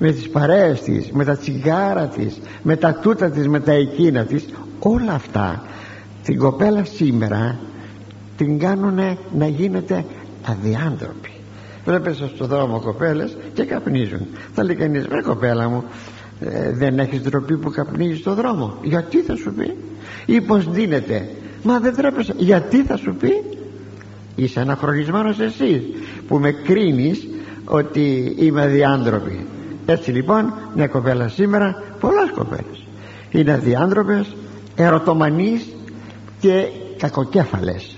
[0.00, 4.24] με τις παρέες της με τα τσιγάρα της με τα τούτα της με τα εκείνα
[4.24, 4.44] της
[4.78, 5.62] όλα αυτά
[6.24, 7.58] την κοπέλα σήμερα
[8.36, 10.04] την κάνουν να γίνεται
[10.44, 11.30] αδιάντροπη
[11.84, 14.26] βλέπεις στο δρόμο κοπέλες και καπνίζουν.
[14.54, 15.84] Θα λέει κανείς βρε κοπέλα μου
[16.40, 18.76] ε, δεν έχεις ντροπή που καπνίζεις στο δρόμο.
[18.82, 19.76] Γιατί θα σου πει;
[20.26, 21.28] Ή πως δίνεται.
[21.62, 22.34] Μα δεν τρέπεσαι.
[22.36, 23.42] Γιατί θα σου πει;
[24.36, 25.82] Είσαι αναχρονισμένος εσύ
[26.28, 27.28] που με κρίνεις
[27.64, 29.46] ότι είμαι αδιάντροπη
[29.86, 32.86] έτσι λοιπόν μια κοπέλα σήμερα πολλές κοπέλες.
[33.30, 34.36] Είναι αδιάντροπες
[34.74, 35.74] ερωτομανείς
[36.40, 37.96] και κακοκέφαλες.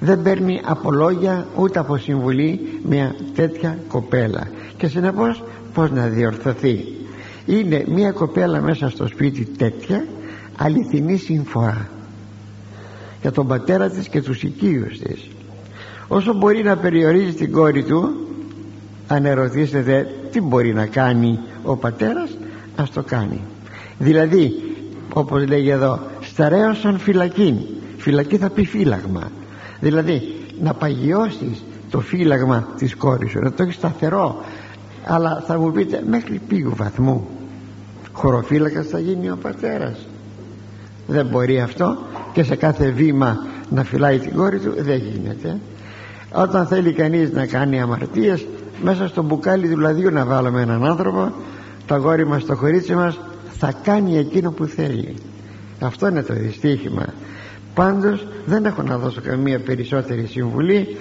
[0.00, 4.48] Δεν παίρνει από λόγια ούτε από συμβουλή μια τέτοια κοπέλα.
[4.76, 5.42] Και συνεπώς
[5.74, 6.84] πως να διορθωθεί;
[7.46, 10.04] Είναι μια κοπέλα μέσα στο σπίτι τέτοια
[10.56, 11.88] αληθινή συμφορά
[13.20, 15.28] για τον πατέρα της και τους οικείους της.
[16.08, 18.28] Όσο μπορεί να περιορίζει την κόρη του
[19.08, 22.30] αν ερωτήσετε τι μπορεί να κάνει ο πατέρας
[22.76, 23.40] ας το κάνει.
[23.98, 24.52] Δηλαδή
[25.12, 29.30] όπως λέγει εδώ σταρέωσαν φυλακή φυλακή θα πει φύλαγμα.
[29.80, 30.22] Δηλαδή
[30.60, 34.44] να παγιώσεις το φύλαγμα της κόρης σου να το έχεις σταθερό.
[35.04, 37.28] Αλλά θα μου πείτε μέχρι πήγου βαθμού
[38.12, 40.06] χωροφύλακας θα γίνει ο πατέρας.
[41.06, 41.96] Δεν μπορεί αυτό
[42.32, 45.58] και σε κάθε βήμα να φυλάει την κόρη του δεν γίνεται.
[46.32, 48.46] Όταν θέλει κανείς να κάνει αμαρτίες
[48.82, 51.32] μέσα στο μπουκάλι του λαδιού να βάλουμε έναν άνθρωπο
[51.86, 53.20] το αγόρι μας το κορίτσι μας
[53.58, 55.14] θα κάνει εκείνο που θέλει.
[55.80, 57.06] Αυτό είναι το δυστύχημα.
[57.74, 60.96] Πάντως δεν έχω να δώσω καμία περισσότερη συμβουλή.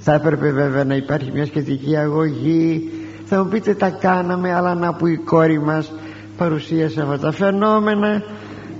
[0.00, 2.90] Θα έπρεπε βέβαια να υπάρχει μια σχετική αγωγή.
[3.24, 5.92] Θα μου πείτε τα κάναμε αλλά να που η κόρη μας
[6.36, 8.22] παρουσίασε αυτά τα φαινόμενα.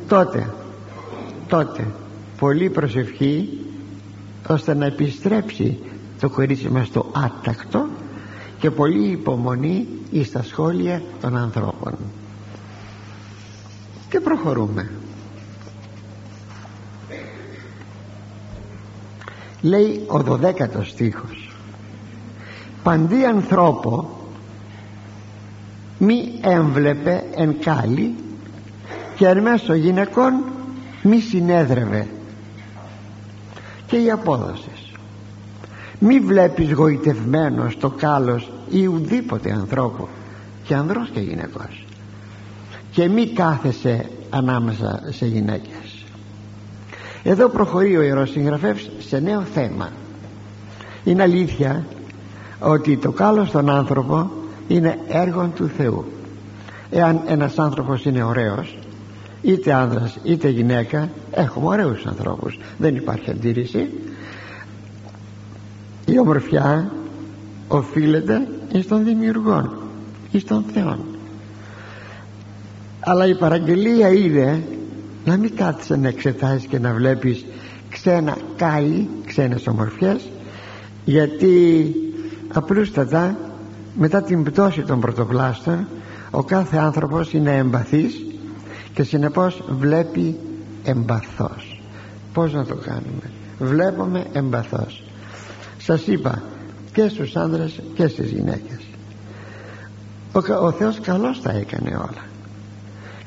[0.08, 0.46] Τότε
[1.48, 1.87] τότε
[2.38, 3.48] πολύ προσευχή
[4.48, 5.78] ώστε να επιστρέψει
[6.20, 7.87] το κορίτσι μας στο άτακτο
[8.59, 11.94] και πολύ υπομονή εις τα σχόλια των ανθρώπων.
[14.09, 14.90] Και προχωρούμε.
[19.61, 21.57] Λέει ο δωδέκατος στίχος.
[22.83, 24.18] Παντή ανθρώπο
[25.99, 28.14] μη έμβλεπε εν κάλλη
[29.16, 30.42] και εν μέσω γυναικών
[31.03, 32.07] μη συνέδρευε
[33.87, 34.77] και η απόδοση
[35.98, 40.08] μη βλέπεις γοητευμένος το κάλος ή ουδήποτε ανθρώπου
[40.64, 41.84] και ανδρός και γυναικός.
[42.90, 46.04] Και μη κάθεσαι ανάμεσα σε γυναίκες.
[47.22, 49.88] Εδώ προχωρεί ο Ιερός Συγγραφεύς σε νέο θέμα.
[51.04, 51.84] Είναι αλήθεια
[52.61, 54.30] ότι το κάλος στον άνθρωπο
[54.68, 56.04] είναι έργο του Θεού.
[56.90, 58.78] Εάν ένας άνθρωπος είναι ωραίος
[59.42, 62.58] είτε άνδρας είτε γυναίκα έχουμε ωραίους ανθρώπους.
[62.78, 63.90] Δεν υπάρχει αντίρρηση
[66.12, 66.92] η ομορφιά
[67.68, 69.73] οφείλεται εις τον δημιουργό
[70.31, 70.99] εις τον Θεό
[73.01, 74.62] αλλά η παραγγελία είναι
[75.25, 77.44] να μην κάθεσαι να εξετάζεις και να βλέπεις
[77.88, 80.29] ξένα κάλλη ξένες ομορφιές
[81.05, 81.94] γιατί
[82.53, 83.37] απλούστατα
[83.99, 85.87] μετά την πτώση των πρωτοκλάστων
[86.31, 88.25] ο κάθε άνθρωπος είναι εμπαθής
[88.94, 90.37] και συνεπώς βλέπει
[90.85, 91.83] εμπαθός.
[92.33, 95.08] Πως να το κάνουμε; Βλέπουμε εμπαθός
[95.88, 96.42] σας είπα
[96.92, 98.79] και στους άνδρες και στις γυναίκες.
[100.33, 102.24] Ο, ο Θεός καλώς τα έκανε όλα.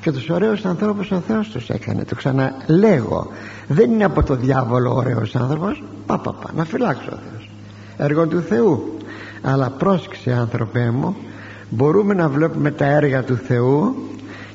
[0.02, 2.04] Και τους ωραίους ανθρώπους ο Θεός τους έκανε.
[2.04, 3.28] Το ξαναλέγω.
[3.68, 5.84] Δεν είναι από το διάβολο ο ωραίος άνθρωπος.
[6.06, 7.50] Πα, πα, πα να φυλάξω ο Θεός.
[7.98, 8.98] Έργο του Θεού.
[9.42, 11.16] Αλλά πρόσεξε άνθρωπέ μου
[11.70, 13.96] μπορούμε να βλέπουμε τα έργα του Θεού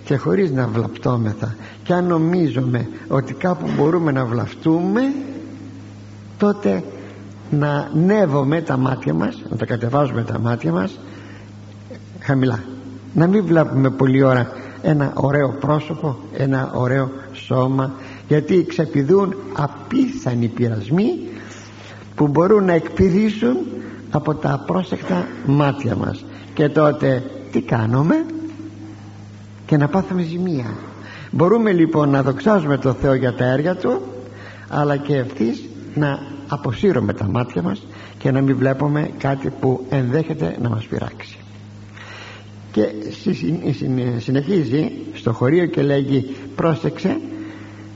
[0.05, 5.03] και χωρίς να βλαπτώμεθα και αν νομίζουμε ότι κάπου μπορούμε να βλαφτούμε
[6.39, 6.83] τότε
[7.51, 10.99] να νεύουμε τα μάτια μας να τα κατεβάζουμε τα μάτια μας
[12.21, 12.63] χαμηλά.
[13.15, 14.51] Να μην βλέπουμε πολλή ώρα
[14.83, 17.93] ένα ωραίο πρόσωπο ένα ωραίο σώμα
[18.29, 21.19] γιατί ξεπηδούν απίθανοι πειρασμοί
[22.15, 23.57] που μπορούν να εκπηδήσουν
[24.11, 26.25] από τα απρόσεκτα μάτια μας.
[26.55, 28.25] Και τότε τι κάνουμε;
[29.67, 30.75] Και να πάθουμε ζημία.
[31.31, 34.03] Μπορούμε λοιπόν να δοξάζουμε το Θεό για τα έργα Του
[34.69, 37.87] αλλά και ευθύς να αποσύρουμε τα μάτια μας
[38.19, 41.39] και να μην βλέπουμε κάτι που ενδέχεται να μας πειράξει.
[42.73, 42.93] Και
[44.19, 47.21] συνεχίζει στο χωρίο και λέγει πρόσεξε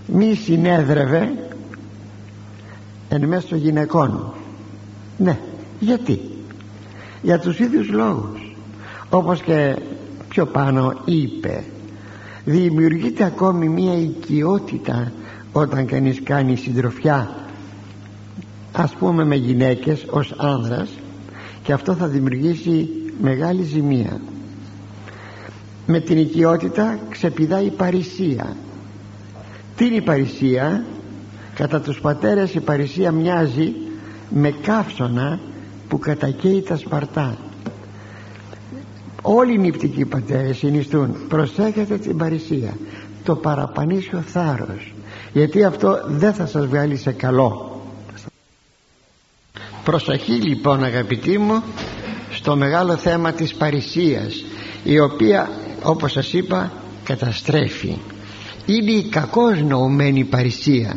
[0.06, 1.32] μη συνέδρευε
[3.08, 4.32] εν μέσω γυναικών
[5.18, 5.38] ναι
[5.80, 6.20] γιατί;
[7.22, 8.54] Για τους ίδιους λόγους.
[9.10, 9.76] Όπως και
[10.28, 11.64] πιο πάνω είπε
[12.44, 15.12] δημιουργείται ακόμη μία οικειότητα
[15.52, 17.34] όταν κανείς κάνει συντροφιά
[18.72, 20.90] ας πούμε με γυναίκες ως άνδρας
[21.62, 22.88] και αυτό θα δημιουργήσει
[23.20, 24.20] μεγάλη ζημία.
[25.87, 28.56] Με την οικειότητα ξεπηδάει η παρησία.
[29.76, 30.85] Τι είναι η παρησία;
[31.54, 33.74] Κατά τους πατέρες η παρησία μοιάζει
[34.30, 35.40] με καύσωνα
[35.88, 37.37] που κατακαίει τα σπαρτά.
[39.22, 42.76] Όλοι οι νηπτικοί πατέρες συνιστούν προσέχετε την παρησία
[43.24, 44.94] το παραπανήσιο θάρρος
[45.33, 47.69] γιατί αυτό δεν θα σας βγάλει σε καλό
[49.85, 51.62] προσοχή λοιπόν αγαπητοί μου
[52.31, 54.45] στο μεγάλο θέμα της παρησίας
[54.85, 55.51] η οποία
[55.83, 56.73] όπως σας είπα
[57.05, 57.97] καταστρέφει.
[58.66, 60.97] Είναι η κακώς νοουμένη παρησία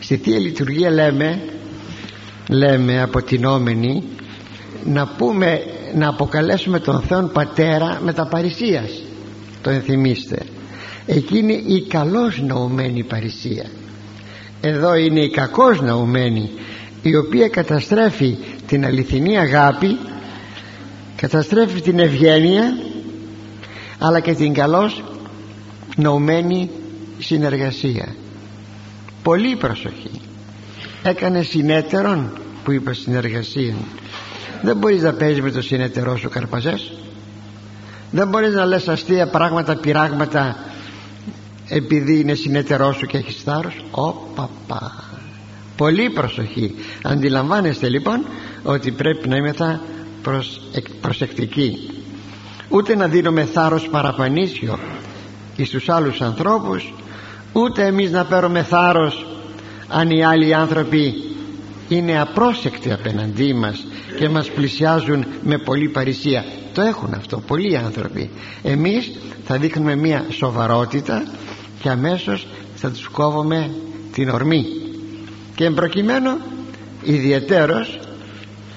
[0.00, 1.42] στη Θεία Λειτουργία λέμε
[2.48, 4.02] λέμε αποτινόμενοι
[4.84, 5.62] να πούμε
[5.94, 8.90] να αποκαλέσουμε τον Θεό Πατέρα με τα παρησίας
[9.62, 10.42] το ενθυμίστε.
[11.06, 13.66] Εκείνη η καλώς νοουμένη παρησία
[14.60, 16.50] εδώ είναι η κακώς νοουμένη
[17.02, 18.36] η οποία καταστρέφει
[18.66, 19.98] την αληθινή αγάπη
[21.16, 22.74] καταστρέφει την ευγένεια
[23.98, 25.04] αλλά και την καλώς
[25.96, 26.70] νοουμένη
[27.18, 28.14] συνεργασία.
[29.22, 30.20] Πολύ προσοχή.
[31.02, 32.32] Έκανε συνέτερον
[32.64, 33.74] που είπα συνεργασία.
[34.62, 36.92] Δεν μπορείς να παίζεις με το συνέτερό σου καρπαζές.
[38.10, 40.56] Δεν μπορείς να λες αστεία πράγματα πειράγματα
[41.68, 43.84] επειδή είναι συνέτερό σου και έχεις θάρρος.
[43.90, 45.09] Ω παπά
[45.80, 46.74] Πολύ προσοχή.
[47.02, 48.24] Αντιλαμβάνεστε λοιπόν
[48.62, 49.80] ότι πρέπει να είμαι θα
[51.00, 51.90] προσεκτικοί
[52.68, 54.78] Ούτε να δίνουμε θάρρος παραπανήσιο
[55.56, 56.94] εις τους άλλους ανθρώπους
[57.52, 59.26] Ούτε εμείς να παίρνουμε θάρρος
[59.88, 61.14] αν οι άλλοι άνθρωποι
[61.88, 66.44] είναι απρόσεκτοι απέναντί μας και μας πλησιάζουν με πολλή παρησία.
[66.74, 68.30] Το έχουν αυτό πολλοί άνθρωποι.
[68.62, 69.12] Εμείς
[69.44, 71.26] θα δείχνουμε μια σοβαρότητα
[71.82, 73.70] και αμέσως θα τους κόβουμε
[74.12, 74.80] την ορμή
[75.60, 76.36] και εμπροκειμένου
[77.02, 77.98] ιδιαιτέρως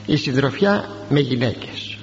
[0.06, 1.98] η συντροφιά με γυναίκες.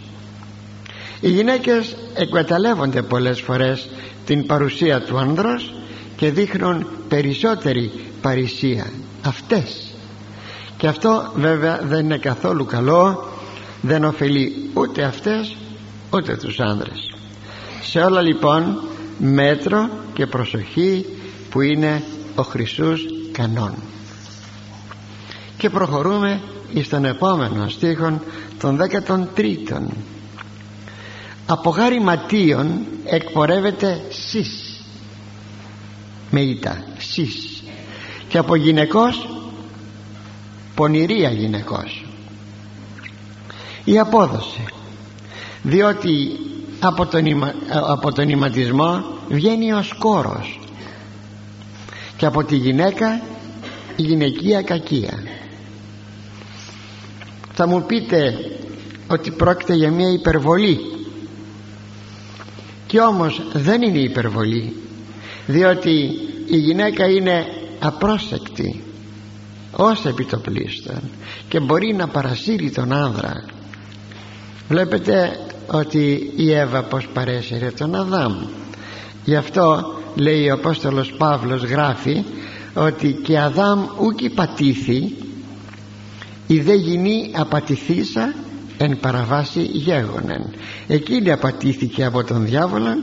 [1.20, 3.88] Οι γυναίκες εκμεταλλεύονται πολλές φορές
[4.26, 5.74] την παρουσία του άνδρος
[6.16, 7.90] και δείχνουν περισσότερη
[8.22, 8.86] παρησία
[9.22, 9.94] αυτές.
[10.76, 13.28] Και αυτό βέβαια δεν είναι καθόλου καλό.
[13.80, 15.56] Δεν ωφελεί ούτε αυτές
[16.10, 17.14] ούτε τους άνδρες.
[17.82, 18.82] Σε όλα λοιπόν
[19.18, 21.06] μέτρο και προσοχή
[21.50, 22.02] που είναι
[22.34, 23.74] ο χρυσούς κανόν
[25.60, 26.40] και προχωρούμε
[26.82, 28.20] στον επόμενο στίχον
[28.58, 29.80] των 13
[31.46, 34.80] από γάρι ματίων εκπορεύεται σεις.
[36.30, 37.62] Με ήττα σεις.
[38.28, 39.28] Και από γυναικός
[40.74, 42.06] πονηρία γυναικός.
[43.84, 44.64] Η απόδοση.
[45.62, 46.38] Διότι
[46.80, 47.24] από τον,
[47.88, 50.60] από τον ηματισμό βγαίνει ο σκόρος.
[52.16, 53.20] Και από τη γυναίκα
[53.96, 55.29] η γυναικεία κακία
[57.52, 58.34] θα μου πείτε
[59.08, 60.78] ότι πρόκειται για μια υπερβολή.
[62.86, 64.76] Και όμως δεν είναι υπερβολή
[65.46, 66.10] διότι
[66.46, 67.46] η γυναίκα είναι
[67.78, 68.82] απρόσεκτη
[69.72, 71.00] ως επιτοπλίστων
[71.48, 73.44] και μπορεί να παρασύρει τον άνδρα.
[74.68, 78.34] Βλέπετε ότι η Εύα πως παρέσυρε τον Αδάμ.
[79.24, 82.24] Γι' αυτό λέει ο Απόστολος Παύλος γράφει
[82.74, 85.14] ότι και Αδάμ ούκη πατήθη
[86.50, 88.34] η δε γυνή απατηθήσα
[88.76, 90.54] εν παραβάση γέγονεν
[90.86, 93.02] εκείνη απατήθηκε από τον διάβολο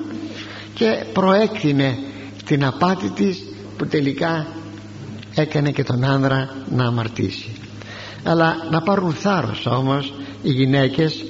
[0.73, 1.97] και προέκτηνε
[2.45, 3.43] την απάτη της
[3.77, 4.47] που τελικά
[5.35, 7.51] έκανε και τον άνδρα να αμαρτήσει.
[8.23, 11.25] Αλλά να πάρουν θάρρος όμως οι γυναίκες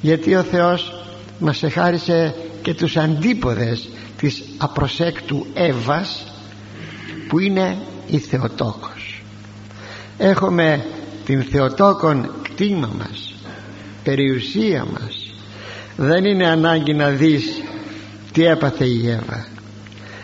[0.00, 1.04] γιατί ο Θεός
[1.38, 6.24] μας εχάρισε και τους αντίποδες της απροσέκτου Εύας
[7.28, 9.22] που είναι η Θεοτόκος.
[10.18, 10.84] Έχουμε
[11.24, 13.32] την Θεοτόκον κτήμα μας
[14.02, 15.34] περιουσία μας.
[15.96, 17.62] Δεν είναι ανάγκη να δεις
[18.32, 19.46] τι έπαθε η Εύα.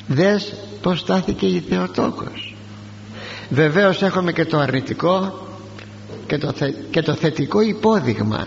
[0.06, 2.56] Δες πως στάθηκε η Θεοτόκος.
[3.48, 5.46] Βεβαίως έχουμε και το αρνητικό
[6.26, 6.52] και το,
[6.90, 8.46] και το θετικό υπόδειγμα.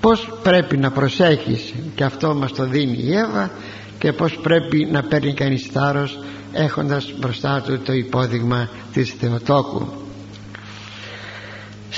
[0.00, 3.50] Πως πρέπει να προσέχεις και αυτό μας το δίνει η Εύα
[3.98, 6.18] και πως πρέπει να παίρνει κανείς θάρρος
[6.52, 9.86] έχοντας μπροστά του το υπόδειγμα της Θεοτόκου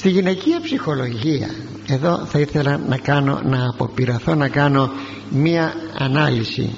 [0.04, 1.50] στη γυναικεία ψυχολογία
[1.86, 4.90] εδώ θα ήθελα να κάνω να αποπειραθώ να κάνω
[5.30, 6.74] μία ανάλυση.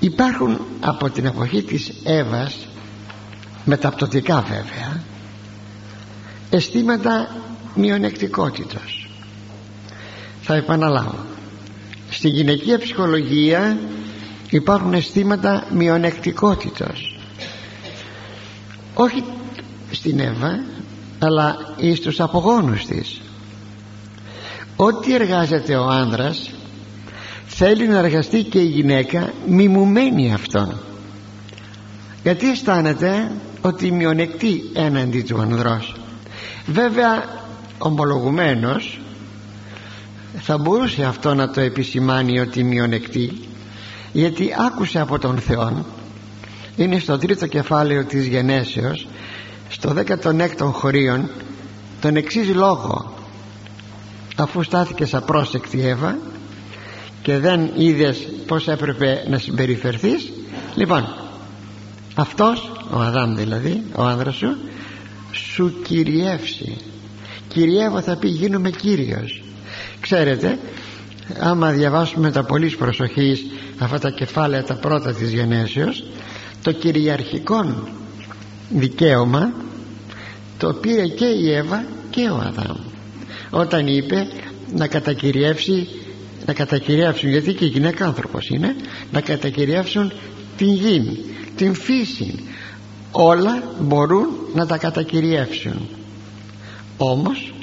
[0.00, 2.66] Υπάρχουν από την εποχή της Εύας
[3.64, 5.02] μεταπτωτικά βέβαια
[6.50, 7.36] αισθήματα
[7.74, 9.10] μειονεκτικότητος
[10.42, 11.18] θα επαναλάβω.
[12.10, 13.78] Στη γυναικεία ψυχολογία
[14.50, 17.18] υπάρχουν αισθήματα μειονεκτικότητος
[18.94, 19.24] όχι
[19.90, 20.73] στην Εύα
[21.24, 23.20] αλλά εις τους απογόνους της.
[24.76, 26.50] Ό,τι εργάζεται ο άνδρας
[27.46, 30.80] θέλει να εργαστεί και η γυναίκα μιμουμένη αυτόν.
[32.22, 35.94] Γιατί αισθάνεται ότι μειονεκτεί έναντι του ανδρός.
[36.66, 37.24] Βέβαια
[37.78, 39.00] ομολογουμένος
[40.38, 43.32] θα μπορούσε αυτό να το επισημάνει ότι μειονεκτεί
[44.12, 45.84] γιατί άκουσε από τον Θεό
[46.76, 49.06] είναι στο τρίτο κεφάλαιο της γενέσεως
[49.68, 51.30] στο 16ο χωρίον
[52.00, 53.14] τον εξής λόγο.
[54.36, 56.18] Αφού στάθηκες απρόσεκτη Εύα
[57.22, 60.32] και δεν είδες πως έπρεπε να συμπεριφερθείς
[60.74, 61.14] λοιπόν
[62.14, 64.56] αυτός ο Αδάμ δηλαδή ο άνδρας σου
[65.32, 66.76] σου κυριεύσει.
[67.48, 69.42] Κυριεύω θα πει γίνομαι Κύριος.
[70.00, 70.58] Ξέρετε
[71.40, 73.44] άμα διαβάσουμε τα πολύ προσοχής
[73.78, 76.04] αυτά τα κεφάλαια τα πρώτα της γενέσεως
[76.62, 77.88] το κυριαρχικό
[78.68, 79.52] δικαίωμα
[80.58, 82.76] το πήρε και η Εύα και ο Αδάμ.
[83.50, 84.26] Όταν είπε
[84.74, 85.88] να κατακυριεύσει
[86.46, 88.76] να κατακυριεύσουν γιατί και η γυναίκα άνθρωπος είναι
[89.12, 90.12] να κατακυριεύσουν
[90.56, 91.24] την γη
[91.56, 92.44] την φύση.
[93.10, 95.88] Όλα μπορούν να τα κατακυριεύσουν.
[96.96, 97.54] Όμως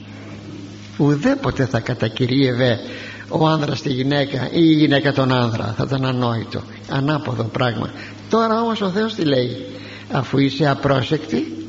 [0.98, 2.80] ουδέποτε θα κατακυρίευε
[3.28, 5.74] ο άνδρας τη γυναίκα ή η γυναίκα τον άνδρα.
[5.78, 7.90] Θα ήταν ανόητο ανάποδο πράγμα.
[8.30, 9.66] Τώρα όμως ο Θεός τι λέει;
[10.12, 11.66] Αφού είσαι απρόσεκτη.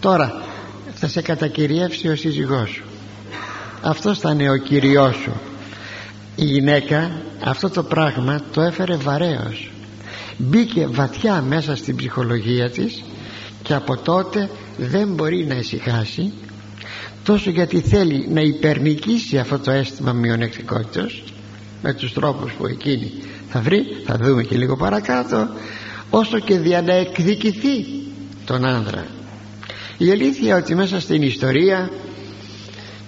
[0.00, 0.42] Τώρα
[0.94, 2.84] θα σε κατακυριεύσει ο σύζυγός σου.
[3.82, 5.32] Αυτός θα είναι ο Κυριός σου.
[6.36, 7.10] Η γυναίκα
[7.44, 9.70] αυτό το πράγμα το έφερε βαρέως.
[10.36, 13.04] Μπήκε βαθιά μέσα στην ψυχολογία της
[13.62, 16.32] και από τότε δεν μπορεί να ησυχάσει
[17.24, 21.22] τόσο γιατί θέλει να υπερνικήσει αυτό το αίσθημα μειονεκτικότητας.
[21.82, 23.12] Με τους τρόπους που εκείνη
[23.48, 25.48] θα βρει θα δούμε και λίγο παρακάτω
[26.10, 27.84] όσο και για να εκδικηθεί
[28.44, 29.06] τον άνδρα.
[29.98, 31.90] Η αλήθεια ότι μέσα στην ιστορία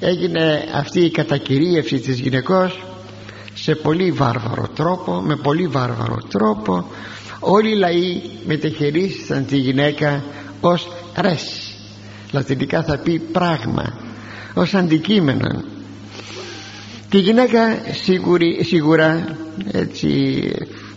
[0.01, 2.85] έγινε αυτή η κατακυρίευση της γυναικός
[3.55, 6.87] σε πολύ βάρβαρο τρόπο με πολύ βάρβαρο τρόπο.
[7.41, 10.25] Όλοι οι λαοί μετεχειρίστηκαν τη γυναίκα
[10.61, 11.75] ως ρες.
[12.33, 13.99] Λατινικά θα πει πράγμα
[14.55, 15.63] ως αντικείμενο.
[17.09, 19.37] Τη γυναίκα σίγουρη, σίγουρα
[19.73, 20.09] έτσι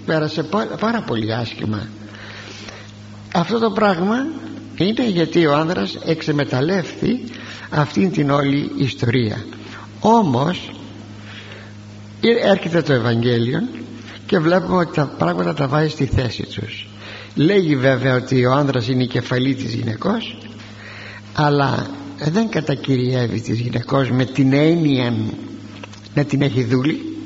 [0.06, 0.44] πέρασε
[0.80, 1.88] πάρα πολύ άσχημα.
[3.34, 4.16] Αυτό το πράγμα
[4.76, 7.24] είναι γιατί ο άνδρας εξεμεταλλεύθη
[7.70, 9.46] αυτήν την όλη ιστορία.
[10.00, 10.72] Όμως
[12.44, 13.60] έρχεται το Ευαγγέλιο
[14.26, 16.88] και βλέπουμε ότι τα πράγματα τα βάζει στη θέση τους.
[17.36, 20.38] Λέγει βέβαια ότι ο άνδρας είναι η κεφαλή της γυναικός
[21.34, 21.88] αλλά
[22.32, 25.14] δεν κατακυριεύει της γυναικός με την έννοια
[26.14, 27.18] να την έχει δούλη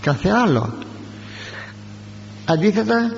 [0.00, 0.74] κάθε άλλο
[2.52, 3.14] αντίθετα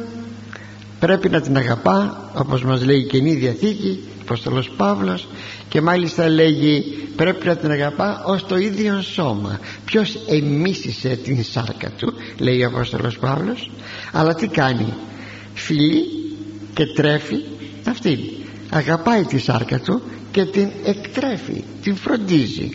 [0.98, 5.28] πρέπει να την αγαπά όπως μας λέει η Καινή Διαθήκη ο Απόστολος Παύλος
[5.68, 9.60] και μάλιστα λέγει πρέπει να την αγαπά ως το ίδιο σώμα.
[9.84, 13.70] Ποιος εμίσησε την σάρκα του λέει ο Απόστολος Παύλος
[14.12, 14.92] αλλά τι κάνει
[15.54, 16.04] φιλεί
[16.74, 17.36] και τρέφει
[17.88, 22.70] αυτή αγαπάει τη σάρκα του και την εκτρέφει την φροντίζει.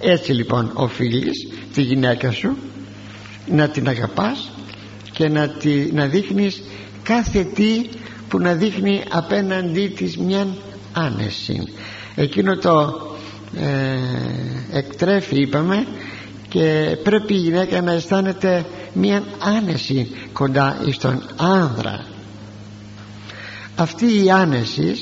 [0.00, 2.56] Έτσι λοιπόν οφείλεις τη γυναίκα σου
[3.46, 4.51] να την αγαπάς
[5.12, 6.62] και να, τη, να δείχνεις
[7.02, 7.88] κάθε τι
[8.28, 10.46] που να δείχνει απέναντί της μια
[10.92, 11.62] άνεση.
[12.14, 13.00] Εκείνο το
[13.56, 15.86] ε, εκτρέφει είπαμε
[16.48, 22.04] και πρέπει η γυναίκα να αισθάνεται μια άνεση κοντά στον άνδρα.
[23.76, 24.94] Αυτή η άνεση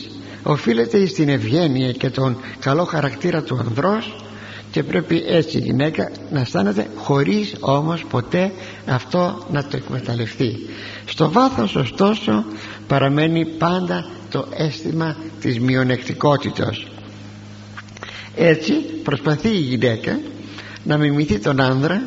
[0.43, 4.17] οφείλεται στην ευγένεια και τον καλό χαρακτήρα του ανδρός
[4.71, 8.53] και πρέπει έτσι η γυναίκα να αισθάνεται χωρίς όμως ποτέ
[8.87, 10.57] αυτό να το εκμεταλλευτεί.
[11.05, 12.45] Στο βάθος ωστόσο
[12.87, 16.85] παραμένει πάντα το αίσθημα της μειονεκτικότητας
[18.37, 20.21] έτσι προσπαθεί η γυναίκα
[20.85, 22.03] να μιμηθεί τον άνδρα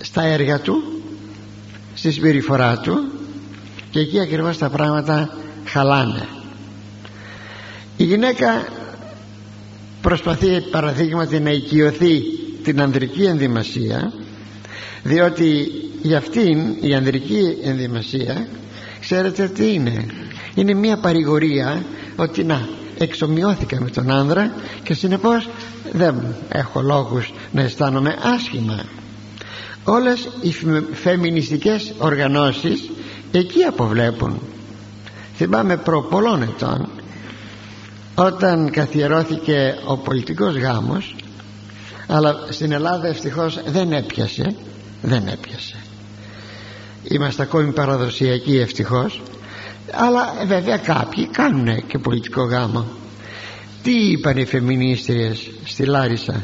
[0.00, 1.02] στα έργα του
[1.94, 3.10] στη συμπεριφορά του
[3.90, 6.28] και εκεί ακριβώς τα πράγματα χαλάνε.
[7.96, 8.66] Η γυναίκα
[10.02, 12.22] προσπαθεί παραδείγματι να οικειωθεί
[12.62, 14.12] την ανδρική ενδυμασία
[15.02, 15.70] διότι
[16.02, 18.46] για αυτήν η ανδρική ενδυμασία
[19.00, 20.06] ξέρετε τι είναι.
[20.54, 21.82] Είναι μια παρηγορία
[22.16, 25.48] ότι να εξομοιώθηκα με τον άνδρα και συνεπώς
[25.92, 28.84] δεν έχω λόγους να αισθάνομαι άσχημα.
[29.84, 30.54] Όλες οι
[30.92, 32.90] φεμινιστικές οργανώσεις
[33.32, 34.38] εκεί αποβλέπουν.
[35.36, 36.88] Θυμάμαι προ πολλών ετών
[38.14, 41.14] όταν καθιερώθηκε ο πολιτικός γάμος
[42.06, 44.54] αλλά στην Ελλάδα ευτυχώς δεν έπιασε
[45.02, 45.76] δεν έπιασε.
[47.02, 49.22] Είμαστε ακόμη παραδοσιακοί ευτυχώς
[49.92, 52.86] αλλά βέβαια κάποιοι κάνουν και πολιτικό γάμο.
[53.82, 56.42] Τι είπαν οι φεμινίστριες στη Λάρισα;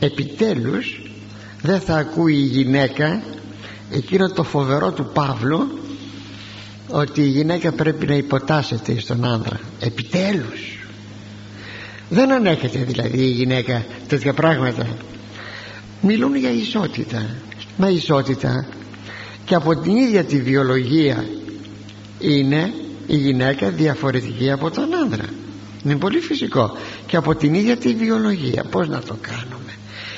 [0.00, 1.02] Επιτέλους
[1.62, 3.22] δεν θα ακούει η γυναίκα
[3.90, 5.78] εκείνο το φοβερό του Παύλου
[6.88, 9.60] ότι η γυναίκα πρέπει να υποτάσσεται στον άνδρα.
[9.80, 10.87] Επιτέλους
[12.08, 14.86] δεν ανέχεται δηλαδή η γυναίκα τέτοια πράγματα.
[16.00, 17.26] Μιλούν για ισότητα.
[17.76, 18.66] Μα ισότητα
[19.44, 21.24] και από την ίδια τη βιολογία
[22.20, 22.72] είναι
[23.06, 25.24] η γυναίκα διαφορετική από τον άνδρα.
[25.84, 26.76] Είναι πολύ φυσικό.
[27.06, 29.72] Και από την ίδια τη βιολογία πως να το κάνουμε.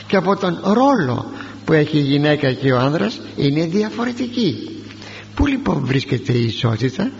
[0.06, 1.30] Και από τον ρόλο
[1.64, 4.68] που έχει η γυναίκα και ο άνδρας είναι διαφορετική.
[5.34, 7.10] Πού λοιπόν βρίσκεται η ισότητα;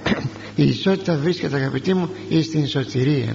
[0.56, 2.08] Η ισότητα βρίσκεται αγαπητοί μου
[2.42, 3.34] στην σωτηρία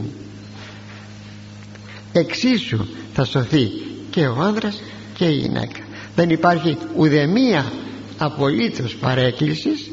[2.13, 3.71] Εξίσου θα σωθεί
[4.09, 4.81] και ο άνδρας
[5.13, 5.79] και η γυναίκα.
[6.15, 7.71] Δεν υπάρχει ουδεμία
[8.17, 9.89] απολύτως παρέκκλησης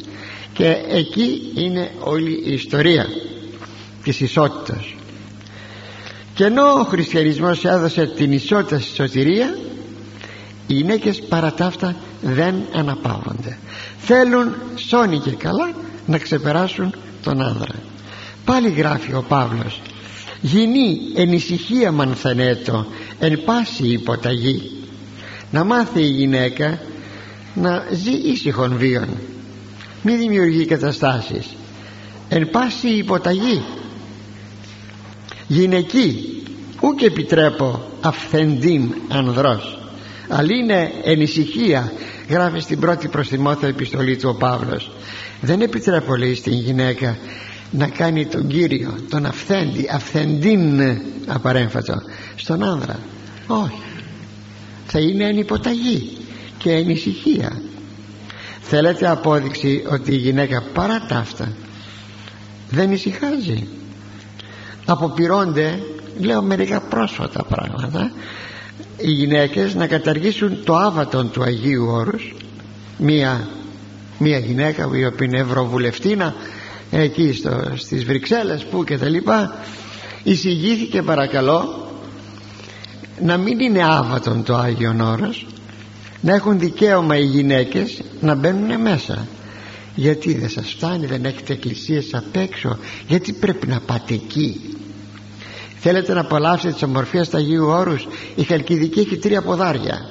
[0.53, 3.07] και εκεί είναι όλη η ιστορία
[4.03, 4.95] της ισότητας.
[6.35, 9.59] Και ενώ ο χριστιανισμός έδωσε την ισότητα στη σωτηρία
[10.67, 13.59] οι γυναίκες παρά τα αυτά δεν αναπαύονται.
[13.99, 15.71] Θέλουν σώνει και καλά
[16.07, 17.75] να ξεπεράσουν τον άνδρα.
[18.45, 19.81] Πάλι γράφει ο Παύλος
[20.41, 22.87] γινή εν ησυχία μανθανέτο
[23.19, 24.71] εν πάση υποταγή.
[25.51, 26.79] Να μάθει η γυναίκα
[27.55, 29.09] να ζει ήσυχον βίον.
[30.03, 31.47] Μη δημιουργεί καταστάσεις.
[32.29, 33.63] Εν πάση υποταγή.
[35.47, 36.43] Γυναική
[36.81, 39.79] ούκ επιτρέπω αυθεντήν ανδρός.
[40.29, 41.93] Αλλά είναι εν ησυχία
[42.29, 44.91] γράφεις στην πρώτη προς Τιμόθεο επιστολή του ο Παύλος.
[45.41, 47.19] Δεν επιτρέπω λέει στην γυναίκα
[47.71, 50.81] να κάνει τον Κύριο τον αυθέντη αυθεντήν
[51.27, 51.95] απαρέμφατο
[52.37, 52.99] στον άνδρα.
[53.47, 53.81] Όχι.
[54.87, 56.17] Θα είναι ανυποταγή
[56.59, 57.61] και ανησυχία
[58.61, 61.53] θέλετε απόδειξη ότι η γυναίκα παρά τα αυτά
[62.71, 63.69] δεν ησυχάζει.
[64.85, 65.83] Αποπειρώνται
[66.19, 68.13] λέω μερικά πρόσφατα πράγματα
[68.97, 72.35] οι γυναίκες να καταργήσουν το άβατον του Αγίου Όρους
[72.99, 73.49] μία,
[74.19, 76.35] μία γυναίκα η οποία είναι ευρωβουλευτήνα
[76.91, 79.55] εκεί στο, στις Βρυξέλλες που και τα λοιπά
[80.23, 81.89] εισηγήθηκε παρακαλώ
[83.23, 85.47] να μην είναι άβατον το Άγιον Όρος
[86.21, 89.27] να έχουν δικαίωμα οι γυναίκες να μπαίνουν μέσα.
[89.95, 92.79] Γιατί δεν σας φτάνει δεν έχετε εκκλησίες απ' έξω
[93.09, 94.61] γιατί πρέπει να πάτε εκεί.
[95.81, 100.07] Θέλετε να απολαύσετε τις ομορφίες του Αγίου Όρους η Χαλκιδική έχει τρία ποδάρια.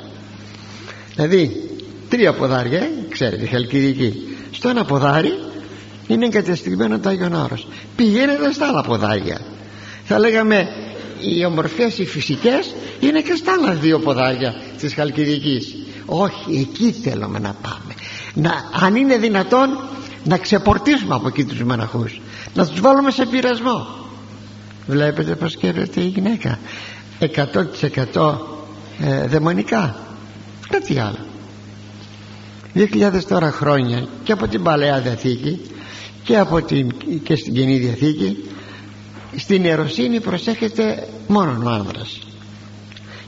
[1.16, 1.70] Δηλαδή
[2.10, 4.14] τρία ποδάρια ε, ξέρετε η Χαλκιδική.
[4.52, 5.34] Στο ένα ποδάρι
[6.10, 7.68] είναι εγκατεστημένο το Άγιον Όρος.
[7.96, 9.40] Πηγαίνετε στα άλλα ποδάρια
[10.12, 10.68] θα λέγαμε
[11.20, 15.76] οι ομορφές οι φυσικές είναι και στα άλλα δύο ποδάρια της Χαλκιδικής.
[16.06, 17.94] Όχι εκεί θέλουμε να πάμε.
[18.34, 18.52] Να,
[18.86, 19.80] αν είναι δυνατόν
[20.24, 22.22] να ξεπορτίσουμε από εκεί τους μοναχούς.
[22.54, 23.88] Να τους βάλουμε σε πειρασμό.
[24.88, 26.60] Βλέπετε πως σκέφτεται η γυναίκα.
[27.20, 28.38] 100%
[29.00, 29.96] ε, δαιμονικά.
[30.70, 31.26] Κάτι άλλο.
[32.76, 35.62] 2.000 τώρα χρόνια και από την Παλαιά Διαθήκη
[36.30, 36.92] και, από την,
[37.24, 38.38] και στην Κοινή Διαθήκη.
[39.36, 42.20] Στην ιεροσύνη προσέχεται μόνο ο άνδρας.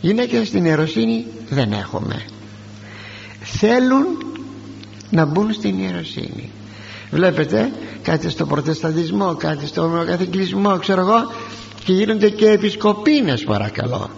[0.02, 2.26] Γυναίκες στην ιεροσύνη δεν έχουμε.
[3.41, 4.06] Θέλουν
[5.10, 6.49] να μπουν στην ιεροσύνη.
[7.12, 7.72] Βλέπετε
[8.02, 11.32] κάτι στο προτεσταντισμό κάτι στο ομοιοκαθηγκλισμό ξέρω εγώ
[11.84, 14.10] και γίνονται και επισκοπίνες παρακαλώ.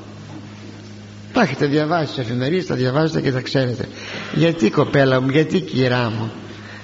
[1.34, 3.88] Τα έχετε διαβάσει στις εφημερίες τα διαβάζετε και τα ξέρετε.
[4.34, 6.32] Γιατί κοπέλα μου γιατί κυρά μου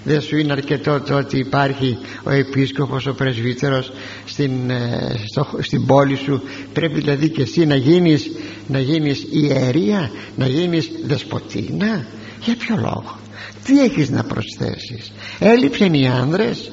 [0.04, 3.92] δεν σου είναι αρκετό το ότι υπάρχει ο επίσκοπος ο πρεσβύτερος
[4.26, 5.16] στην, ε,
[5.60, 6.42] στην πόλη σου.
[6.74, 8.32] Πρέπει δηλαδή και εσύ να γίνεις
[8.68, 12.06] να γίνεις ιερία να γίνεις δεσποτίνα.
[12.42, 13.18] Για ποιο λόγο;
[13.64, 16.72] Τι έχεις να προσθέσεις; Έλειψαν οι άνδρες;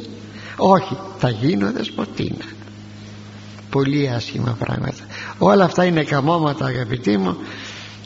[0.56, 2.44] Όχι θα γίνω δεσποτίνα.
[3.70, 5.06] Πολύ άσχημα πράγματα.
[5.38, 7.36] Όλα αυτά είναι καμώματα αγαπητοί μου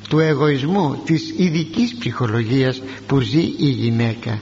[0.09, 4.41] του εγωισμού της ειδικής ψυχολογίας που ζει η γυναίκα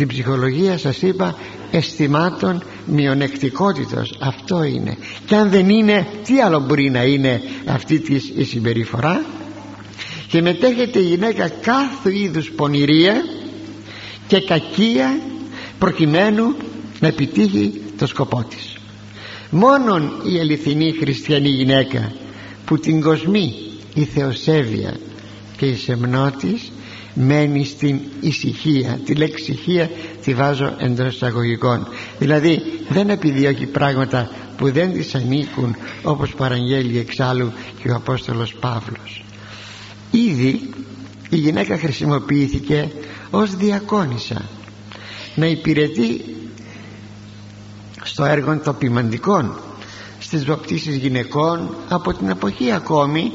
[0.00, 1.36] την ψυχολογία σας είπα
[1.70, 4.96] αισθημάτων μειονεκτικότητος αυτό είναι.
[5.26, 9.24] Και αν δεν είναι τι άλλο μπορεί να είναι αυτή της η συμπεριφορά;
[10.28, 13.24] Και μετέχεται η γυναίκα κάθε είδους πονηρία
[14.26, 15.20] και κακία
[15.78, 16.54] προκειμένου
[17.00, 18.76] να επιτύχει το σκοπό της.
[19.50, 22.12] Μόνον η αληθινή χριστιανή γυναίκα
[22.64, 23.54] που την κοσμή
[23.94, 24.96] η θεοσέβεια
[25.56, 26.72] και η σεμνότης
[27.20, 29.00] μένει στην ησυχία.
[29.04, 29.90] Τη λέξη ησυχία
[30.24, 31.86] τη βάζω εντός εισαγωγικών.
[32.18, 37.52] Δηλαδή δεν επιδιώκει πράγματα που δεν της ανήκουν όπως παραγγέλει εξάλλου
[37.82, 39.24] και ο Απόστολος Παύλος.
[40.10, 40.60] Ήδη
[41.30, 42.90] η γυναίκα χρησιμοποιήθηκε
[43.30, 44.42] ως διακόνησα.
[45.34, 46.24] Να υπηρετεί
[48.02, 49.60] στο έργο των ποιμαντικών
[50.18, 53.32] στις βαπτίσεις γυναικών από την εποχή ακόμη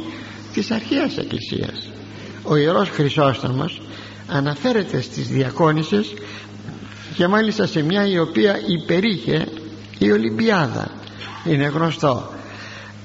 [0.53, 1.89] της αρχαίας εκκλησίας
[2.45, 3.81] ο Ιερός Χρυσόστομος
[4.27, 6.13] αναφέρεται στις διακόνησες
[7.15, 9.47] και μάλιστα σε μια η οποία υπερήχε
[9.97, 10.91] η Ολυμπιάδα.
[11.45, 12.33] Είναι γνωστό.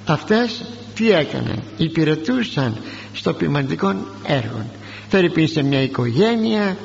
[0.05, 0.65] Αυτές
[0.95, 2.77] τι έκανε; Υπηρετούσαν
[3.13, 3.95] στο ποιμαντικό
[4.27, 4.67] έργο.
[5.09, 6.77] Φέρει σε μια οικογένεια.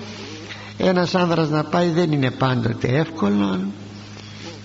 [0.77, 3.59] Ένας άνδρας να πάει δεν είναι πάντοτε εύκολο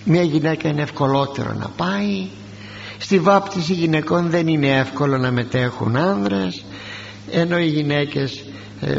[0.03, 2.27] μια γυναίκα είναι ευκολότερο να πάει.
[2.97, 6.63] Στη βάπτιση γυναικών δεν είναι εύκολο να μετέχουν άνδρες
[7.31, 8.43] ενώ οι γυναίκες
[8.81, 8.97] ε,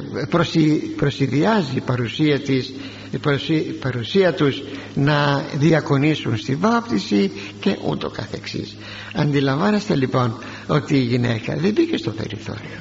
[0.96, 2.72] προσυδειάζει η παρουσία της
[3.12, 4.62] η παρουσία τους
[4.94, 8.76] να διακονήσουν στη βάπτιση και ούτω καθεξής.
[9.14, 12.78] Αντιλαμβάνεστε λοιπόν ότι η γυναίκα δεν μπήκε στο περιθώριο.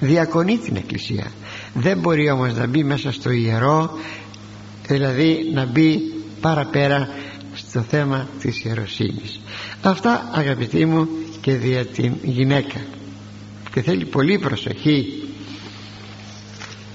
[0.00, 1.30] Διακονεί την εκκλησία.
[1.74, 3.98] Δεν μπορεί όμως να μπει μέσα στο ιερό
[4.86, 6.00] δηλαδή να μπει
[6.40, 7.08] παραπέρα
[7.54, 9.40] στο θέμα της ιεροσύνης.
[9.82, 11.08] Αυτά αγαπητοί μου
[11.40, 12.80] και δια την γυναίκα
[13.74, 15.22] και θέλει πολύ προσοχή.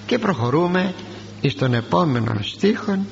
[0.05, 0.93] Και προχωρούμε
[1.41, 3.05] εις τον επόμενο στίχον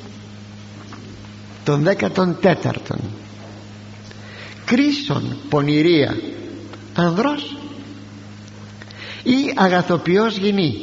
[1.63, 2.71] τον 14
[4.65, 6.17] κρίσον πονηρία
[6.93, 7.57] ανδρός
[9.23, 10.75] ή αγαθοποιός γυνή.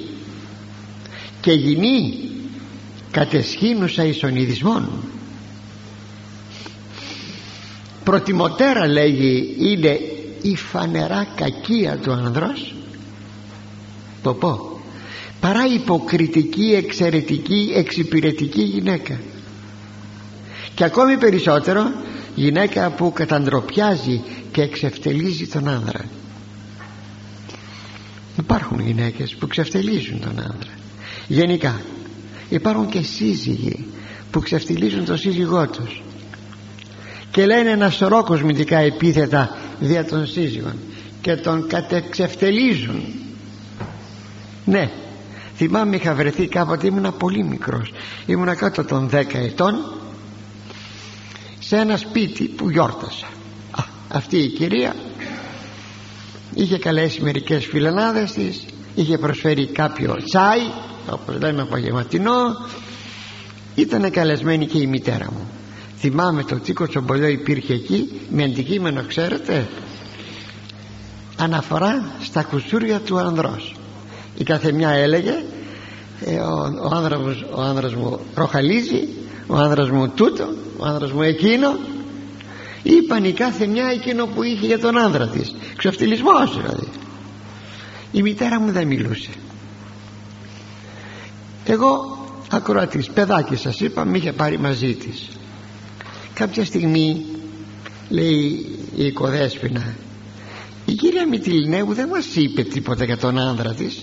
[1.41, 2.15] Και γυνή
[3.11, 4.91] κατεσχήνουσα ισονιδισμών
[8.05, 10.01] προτιμωτέρα λέγει είναι
[10.45, 12.75] η φανερά κακία του ανδρός
[14.23, 14.81] το πω
[15.41, 19.21] παρά υποκριτική εξαιρετική εξυπηρετική γυναίκα.
[20.75, 21.93] Και ακόμη περισσότερο
[22.35, 24.23] γυναίκα που καταντροπιάζει
[24.53, 26.05] και εξευτελίζει τον άνδρα.
[28.39, 30.71] Υπάρχουν γυναίκες που ξεφτελίζουν τον άνδρα.
[31.29, 31.81] Γενικά
[32.49, 33.87] υπάρχουν και σύζυγοι
[34.31, 36.03] που ξεφτιλίζουν τον σύζυγό τους
[37.35, 40.79] και λένε ένας σωρό κοσμητικά επίθετα δια των σύζυγων
[41.21, 43.03] και τον κατεξευτελίζουν.
[44.65, 44.91] Ναι
[45.57, 47.93] θυμάμαι είχα βρεθεί κάποτε ήμουνα πολύ μικρός.
[48.27, 49.75] Ήμουνα κάτω των 10 ετών
[51.59, 53.27] σε ένα σπίτι που γιόρτασα.
[53.71, 54.95] Α, αυτή η κυρία
[56.55, 58.65] είχε καλέσει μερικές φιλενάδες της
[58.95, 60.61] είχε προσφέρει κάποιο τσάι
[61.11, 62.57] όπως λέμε απογευματινό.
[63.75, 65.49] Ήταν καλεσμένη και η μητέρα μου
[66.05, 68.21] θυμάμαι το τσίκο τσομπολιό υπήρχε εκεί.
[68.31, 69.69] Με αντικείμενο ξέρετε
[71.37, 73.75] αναφορά στα κουσούρια του ανδρός.
[74.37, 75.35] Η καθεμιά έλεγε
[76.25, 79.09] ε, ο, ο, άνδρας μου, ο άνδρας μου ροχαλίζει
[79.47, 80.49] ο άνδρας μου τούτο
[80.79, 81.79] ο άνδρας μου εκείνο
[82.83, 85.55] είπαν η κάθε μια εκείνο που είχε για τον άνδρα της.
[85.77, 86.89] Ξεφτυλισμός δηλαδή.
[88.13, 89.31] Η μητέρα μου δεν μιλούσε.
[91.65, 92.19] Εγώ
[92.51, 95.29] ακροατής παιδάκι σας είπα με είχε πάρει μαζί της
[96.35, 97.25] κάποια στιγμή
[98.09, 98.67] λέει
[98.97, 99.95] η οικοδέσποινα
[100.87, 104.03] η κυρία Μητυλινέου δεν μας είπε τίποτα για τον άνδρα της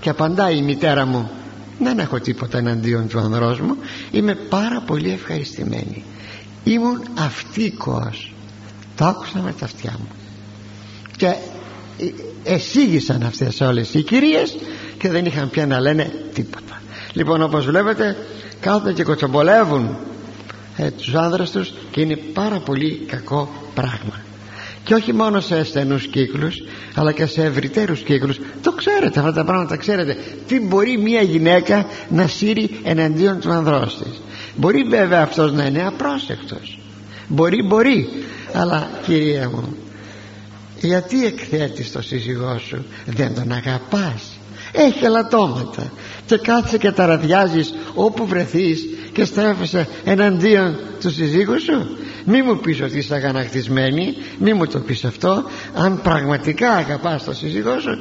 [0.00, 1.30] και απαντάει η μητέρα μου
[1.78, 3.76] δεν έχω τίποτα εναντίον του ανδρός μου
[4.10, 6.04] είμαι πάρα πολύ ευχαριστημένη.
[6.64, 8.34] Ήμουν αυτίκος
[8.96, 10.08] το άκουσα με τα αυτιά μου
[11.16, 11.34] και
[12.44, 14.56] εσύγησαν αυτές όλες οι κυρίες
[14.98, 16.82] και δεν είχαν πια να λένε τίποτα.
[17.12, 18.16] Λοιπόν όπως βλέπετε
[18.60, 19.96] κάθονται και κοτσομπολεύουν
[20.76, 24.22] ε, τους άνδρες τους και είναι πάρα πολύ κακό πράγμα.
[24.84, 26.62] Και όχι μόνο σε ασθενούς κύκλους
[26.94, 28.38] αλλά και σε ευρυτέρους κύκλους.
[28.62, 30.16] Το ξέρετε αυτά τα πράγματα ξέρετε.
[30.46, 34.20] Τι μπορεί μια γυναίκα να σύρει εναντίον του ανδρός της.
[34.56, 36.78] Μπορεί βέβαια αυτός να είναι απρόσεκτος.
[37.28, 38.08] Μπορεί μπορεί.
[38.52, 39.76] Αλλά κυρία μου
[40.80, 44.22] γιατί εκθέτεις το σύζυγό σου δεν τον αγαπάς
[44.72, 45.92] έχει ελαττώματα
[46.36, 51.96] και κάθεσαι και ταραδιάζεις όπου βρεθείς και στρέφεσαι εναντίον του συζύγου σου.
[52.24, 55.44] Μη μου πεις ότι είσαι αγανακτισμένη μη μου το πεις αυτό.
[55.74, 57.98] Αν πραγματικά αγαπάς τον σύζυγό σου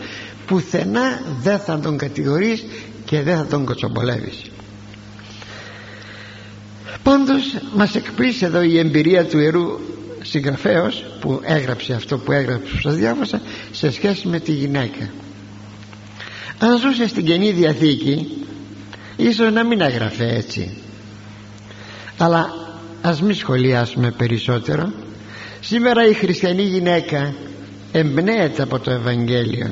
[0.48, 2.66] πουθενά δεν θα τον κατηγορείς
[3.06, 4.42] και δεν θα τον κοτσομπολεύεις.
[7.04, 9.80] Πάντως μας εκπλήσει εδώ η εμπειρία του Ιερού
[10.22, 15.10] συγγραφέως που έγραψε αυτό που έγραψε που σας διάβασα σε σχέση με τη γυναίκα
[16.64, 18.46] αν ζούσε στην Καινή Διαθήκη
[19.16, 20.78] ίσως να μην έγραφε έτσι.
[22.18, 22.54] Αλλά
[23.02, 24.92] ας μην σχολιάσουμε περισσότερο.
[25.60, 27.34] Σήμερα η χριστιανή γυναίκα
[27.92, 29.72] εμπνέεται από το Ευαγγέλιο.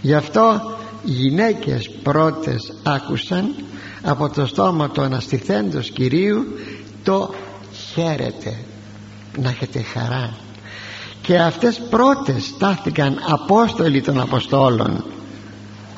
[0.00, 3.54] Γι' αυτό γυναίκες πρώτες άκουσαν
[4.02, 6.44] από το στόμα του αναστηθέντος Κυρίου
[7.04, 7.34] το
[7.92, 8.56] χαίρετε
[9.36, 10.36] να έχετε χαρά
[11.22, 15.04] και αυτές πρώτες στάθηκαν Απόστολοι των Αποστόλων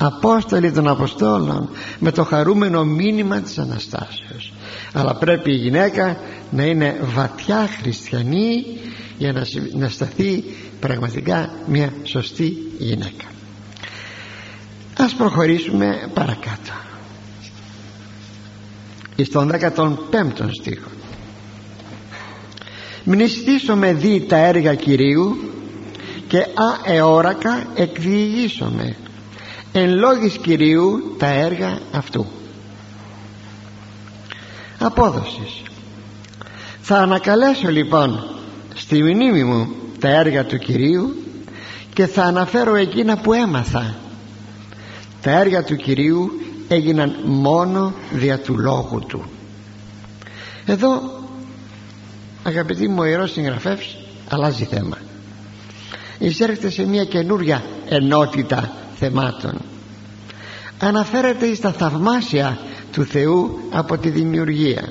[0.05, 4.53] Απόστολοι των Αποστόλων με το χαρούμενο μήνυμα της Αναστάσεως.
[4.93, 6.17] Αλλά πρέπει η γυναίκα
[6.51, 8.65] να είναι βαθιά χριστιανή
[9.17, 10.43] για να, να σταθεί
[10.79, 13.25] πραγματικά μια σωστή γυναίκα.
[14.97, 16.71] Ας προχωρήσουμε παρακάτω.
[19.23, 20.89] Στον 15ο στίχο.
[23.03, 25.37] Μνηστήσομαι δι τα έργα Κυρίου
[26.27, 26.45] και
[26.85, 28.95] αεόρακα εκδιηγήσομαι
[29.73, 32.25] εν λόγης Κυρίου τα έργα αυτού.
[34.79, 35.61] Απόδοσης.
[36.81, 38.23] Θα ανακαλέσω λοιπόν
[38.75, 39.67] στη μνήμη μου
[39.99, 41.15] τα έργα του Κυρίου
[41.93, 43.95] και θα αναφέρω εκείνα που έμαθα.
[45.21, 46.31] Τα έργα του Κυρίου
[46.67, 49.23] έγιναν μόνο δια του λόγου του.
[50.65, 51.01] Εδώ
[52.43, 53.97] αγαπητοί μου ο Ιερός Συγγραφεύς
[54.29, 54.97] αλλάζει θέμα
[56.27, 59.61] εισέρχεται σε μια καινούρια ενότητα θεμάτων.
[60.79, 62.57] Αναφέρεται στα θαυμάσια
[62.91, 64.89] του Θεού από τη δημιουργία.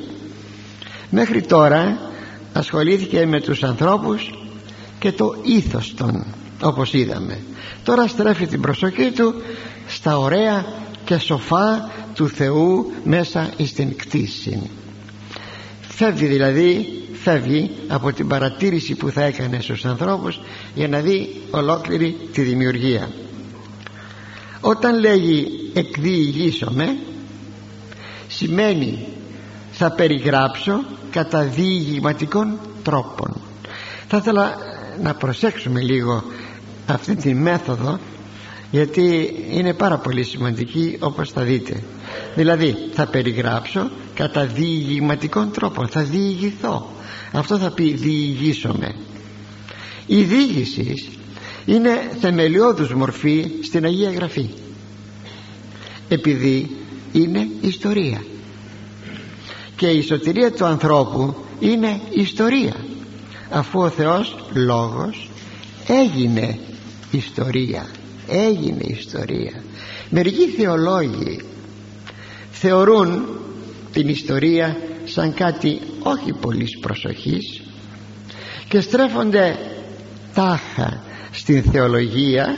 [1.11, 1.99] Μέχρι τώρα
[2.53, 4.39] ασχολήθηκε με τους ανθρώπους
[4.99, 6.24] και το ήθος των
[6.62, 7.39] όπως είδαμε.
[7.85, 9.35] Τώρα στρέφει την προσοχή του
[9.87, 10.64] στα ωραία
[11.05, 14.70] και σοφά του Θεού μέσα στην κτήση
[16.03, 20.40] φεύγει δηλαδή φεύγει από την παρατήρηση που θα έκανε στους ανθρώπους
[20.74, 23.09] για να δει ολόκληρη τη δημιουργία.
[24.61, 26.96] Όταν λέγει εκδιηγήσομαι
[28.28, 29.07] σημαίνει
[29.72, 33.36] θα περιγράψω κατά διηγηματικών τρόπων.
[34.09, 34.57] Θα ήθελα
[35.03, 36.24] να προσέξουμε λίγο
[36.86, 37.98] αυτή τη μέθοδο
[38.70, 41.82] γιατί είναι πάρα πολύ σημαντική όπως θα δείτε.
[42.34, 45.88] Δηλαδή θα περιγράψω κατά διηγηματικών τρόπων.
[45.88, 46.90] Θα διηγηθώ.
[47.32, 48.94] Αυτό θα πει διηγήσομαι.
[50.06, 51.08] Η διήγηση
[51.66, 54.48] είναι θεμελιώδους μορφή στην Αγία Γραφή.
[56.08, 56.76] Επειδή
[57.12, 58.24] είναι ιστορία.
[59.76, 62.76] Και η σωτηρία του ανθρώπου είναι ιστορία.
[63.50, 65.30] Αφού ο Θεός Λόγος
[65.86, 66.58] έγινε
[67.10, 67.86] ιστορία.
[68.28, 69.62] Έγινε ιστορία.
[70.10, 71.40] Μερικοί θεολόγοι
[72.50, 73.24] θεωρούν
[73.93, 77.61] την ιστορία σαν κάτι όχι πολύς προσοχής
[78.68, 79.59] και στρέφονται
[80.34, 82.57] τάχα στην θεολογία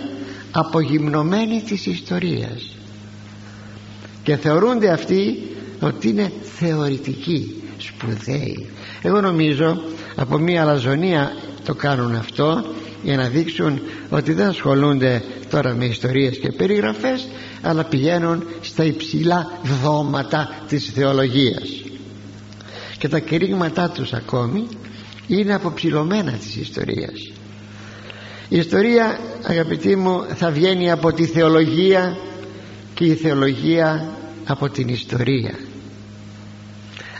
[0.50, 2.74] απογυμνωμένη της ιστορίας.
[4.22, 5.48] Και θεωρούνται αυτοί
[5.80, 8.66] ότι είναι θεωρητικοί σπουδαίοι.
[9.02, 9.82] Εγώ νομίζω
[10.16, 11.32] από μια αλαζονία
[11.64, 12.64] το κάνουν αυτό
[13.02, 17.28] για να δείξουν ότι δεν ασχολούνται τώρα με ιστορίες και περιγραφές
[17.62, 21.68] αλλά πηγαίνουν στα υψηλά δώματα της θεολογίας.
[22.98, 24.68] Και τα κηρύγματά τους ακόμη
[25.26, 27.32] είναι αποψηλωμένα της ιστορίας.
[28.48, 32.16] Η ιστορία αγαπητοί μου θα βγαίνει από τη θεολογία
[32.94, 34.08] και η θεολογία
[34.46, 35.54] από την ιστορία.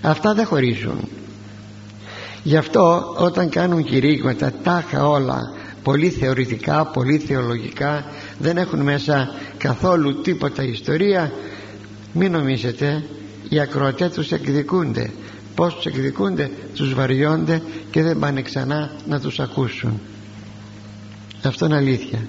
[0.03, 1.09] Αυτά δεν χωρίζουν
[2.45, 8.05] γι' αυτό όταν κάνουν κηρύγματα τάχα όλα πολύ θεωρητικά, πολύ θεολογικά
[8.39, 11.33] δεν έχουν μέσα καθόλου τίποτα ιστορία
[12.13, 13.05] μην νομίζετε
[13.49, 15.11] οι ακροατές τους εκδικούνται.
[15.55, 20.01] Πως τους εκδικούνται; Τους βαριώνται και δεν πάνε ξανά να τους ακούσουν.
[21.43, 22.27] Αυτό είναι αλήθεια.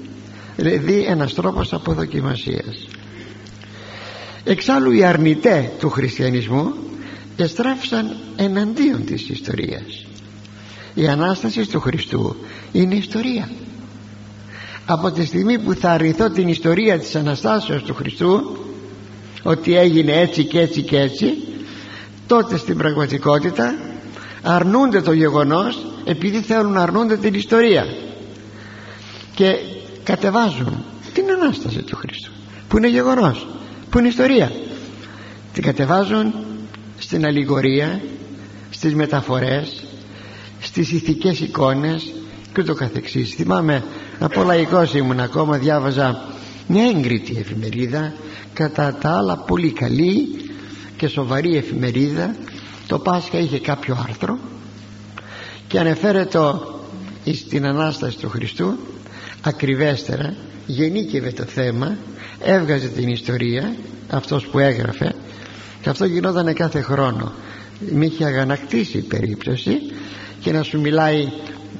[0.55, 2.87] Δηλαδή ένας τρόπος αποδοκιμασίας.
[4.43, 6.73] Εξάλλου οι αρνητές του χριστιανισμού
[7.37, 10.05] εστράφησαν εναντίον της ιστορίας.
[10.93, 12.35] Η Ανάσταση του Χριστού
[12.71, 13.49] είναι ιστορία.
[14.85, 18.57] Από τη στιγμή που θα αρνηθώ την ιστορία της Αναστάσεως του Χριστού
[19.43, 21.33] ότι έγινε έτσι και έτσι και έτσι
[22.27, 23.75] τότε στην πραγματικότητα
[24.41, 27.85] αρνούνται το γεγονός επειδή θέλουν να αρνούνται την ιστορία.
[29.35, 29.55] Και
[30.03, 30.83] κατεβάζουν
[31.13, 32.31] την Ανάσταση του Χριστού
[32.67, 33.47] που είναι γεγονός
[33.89, 34.51] που είναι ιστορία.
[35.53, 36.33] Την κατεβάζουν
[36.97, 38.01] στην αλληγορία
[38.69, 39.83] στις μεταφορές
[40.59, 42.13] στις ηθικές εικόνες
[42.53, 43.29] και το καθεξής.
[43.33, 43.83] Θυμάμαι
[44.19, 46.27] από λαϊκός ήμουν ακόμα διάβαζα
[46.67, 48.13] μια έγκριτη εφημερίδα
[48.53, 50.27] κατά τα άλλα πολύ καλή
[50.97, 52.35] και σοβαρή εφημερίδα.
[52.87, 54.37] Το Πάσχα είχε κάποιο άρθρο
[55.67, 56.39] και ανεφέρεται
[57.33, 58.77] στην Ανάσταση του Χριστού
[59.41, 60.33] ακριβέστερα
[60.65, 61.97] γεννήκευε το θέμα
[62.39, 63.75] έβγαζε την ιστορία
[64.09, 65.15] αυτός που έγραφε
[65.85, 67.33] και αυτό γινόταν κάθε χρόνο.
[67.91, 69.77] Με είχε αγανακτήσει η περίπτωση
[70.39, 71.27] και να σου μιλάει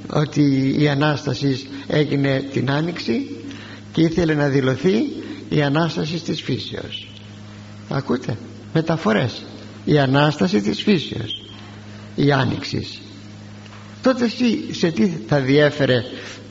[0.10, 3.38] ότι η Ανάστασης έγινε την Άνοιξη
[3.92, 4.96] και ήθελε να δηλωθεί
[5.50, 7.08] η Ανάσταση της φύσεως.
[7.90, 8.38] Ακούτε;
[8.74, 9.44] Μεταφορές.
[9.86, 11.44] Η Ανάσταση της φύσεως.
[12.16, 13.02] Η Άνοιξης.
[14.02, 16.04] Τότε εσύ σε τι θα διέφερε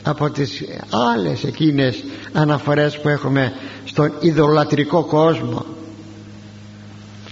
[0.02, 3.52] από τις άλλες εκείνες αναφορές που έχουμε
[3.84, 5.64] στον ιδωλατρικό κόσμο;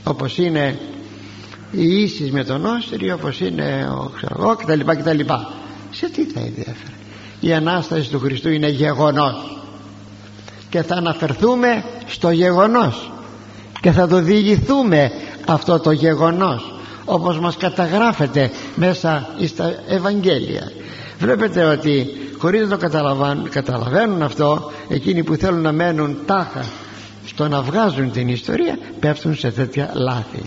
[0.05, 0.79] Όπως είναι
[1.71, 5.53] οι ίσεις με τον Όστρι όπως είναι ο ξέρω κτλ λοιπά
[5.91, 6.95] σε τι θα ενδιαφέρει.
[7.41, 9.61] Η Ανάσταση του Χριστού είναι γεγονός.
[10.69, 13.11] Και θα αναφερθούμε στο γεγονός.
[13.81, 15.11] Και θα το διηγηθούμε
[15.47, 16.75] αυτό το γεγονός
[17.05, 20.73] όπως μας καταγράφεται μέσα στα Ευαγγέλια.
[21.19, 22.07] Βλέπετε ότι
[22.39, 26.65] χωρίς να το καταλαβαίνουν, καταλαβαίνουν αυτό εκείνοι που θέλουν να μένουν τάχα
[27.27, 30.43] στο να βγάζουν την ιστορία πέφτουν σε τέτοια λάθη.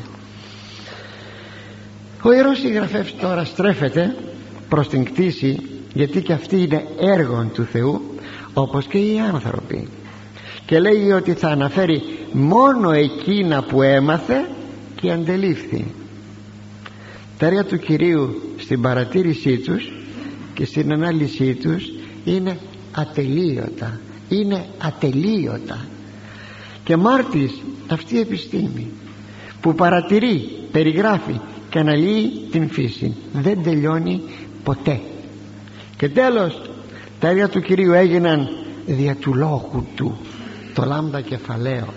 [2.21, 4.15] Ο Ιερός Συγγραφεύς τώρα στρέφεται
[4.69, 5.59] προς την κτήση
[5.93, 8.01] γιατί και αυτή είναι έργο του Θεού
[8.53, 9.87] όπως και οι άνθρωποι.
[10.65, 12.01] Και λέει ότι θα αναφέρει
[12.31, 14.45] μόνο εκείνα που έμαθε
[15.01, 15.93] και αντελήφθη.
[17.37, 19.91] Τα έργα του Κυρίου στην παρατήρησή τους
[20.53, 21.91] και στην ανάλυση τους
[22.25, 22.57] είναι
[22.91, 23.99] ατελείωτα
[24.29, 25.85] είναι ατελείωτα
[26.85, 28.87] και μάρτης αυτή η επιστήμη
[29.61, 33.15] που παρατηρεί, περιγράφει και αναλύει την φύση.
[33.33, 34.21] Δεν τελειώνει
[34.63, 34.99] ποτέ.
[35.97, 36.61] Και τέλος
[37.19, 38.49] τα έργα του Κυρίου έγιναν
[38.85, 40.17] δια του λόγου του
[40.73, 41.93] το λάμδα κεφαλαίο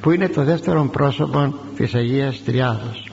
[0.00, 3.10] που είναι το δεύτερο πρόσωπο της Αγίας Τριάδος.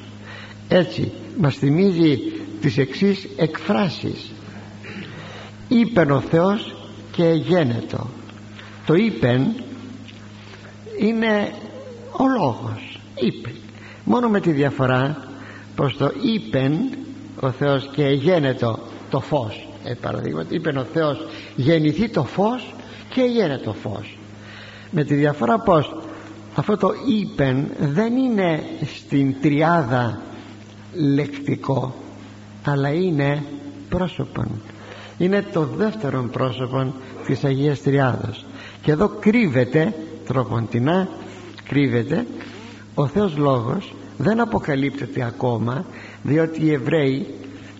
[0.67, 2.19] Έτσι μας θυμίζει
[2.61, 4.31] τις εξής εκφράσεις.
[5.67, 6.75] Είπεν ο Θεός
[7.11, 8.09] και γένετο
[8.85, 9.53] το είπεν
[10.97, 11.53] είναι
[12.11, 13.51] ο λόγος είπε.
[14.03, 15.27] Μόνο με τη διαφορά
[15.75, 16.71] πως το είπεν
[17.39, 18.79] ο Θεός και γένετο
[19.09, 19.67] το φως.
[19.83, 22.73] Ε, παραδείγματι είπε ο Θεός γεννηθεί το φως
[23.09, 24.17] και γένετο φως.
[24.91, 25.95] Με τη διαφορά πως
[26.55, 28.63] αυτό το είπεν δεν είναι
[28.95, 30.21] στην τριάδα
[30.93, 31.95] λεκτικό
[32.63, 33.43] αλλά είναι
[33.89, 34.47] πρόσωπον.
[35.17, 36.93] Είναι το δεύτερο πρόσωπο
[37.25, 38.45] της Αγίας Τριάδος
[38.81, 39.93] και εδώ κρύβεται
[40.27, 41.07] τροποντινά
[41.63, 42.25] κρύβεται.
[42.95, 45.85] Ο Θεός Λόγος δεν αποκαλύπτεται ακόμα
[46.23, 47.27] διότι οι Εβραίοι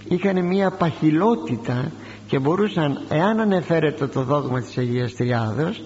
[0.07, 1.91] είχαν μια παχυλότητα
[2.27, 5.81] και μπορούσαν εάν ανεφέρεται το δόγμα της Αγίας Τριάδος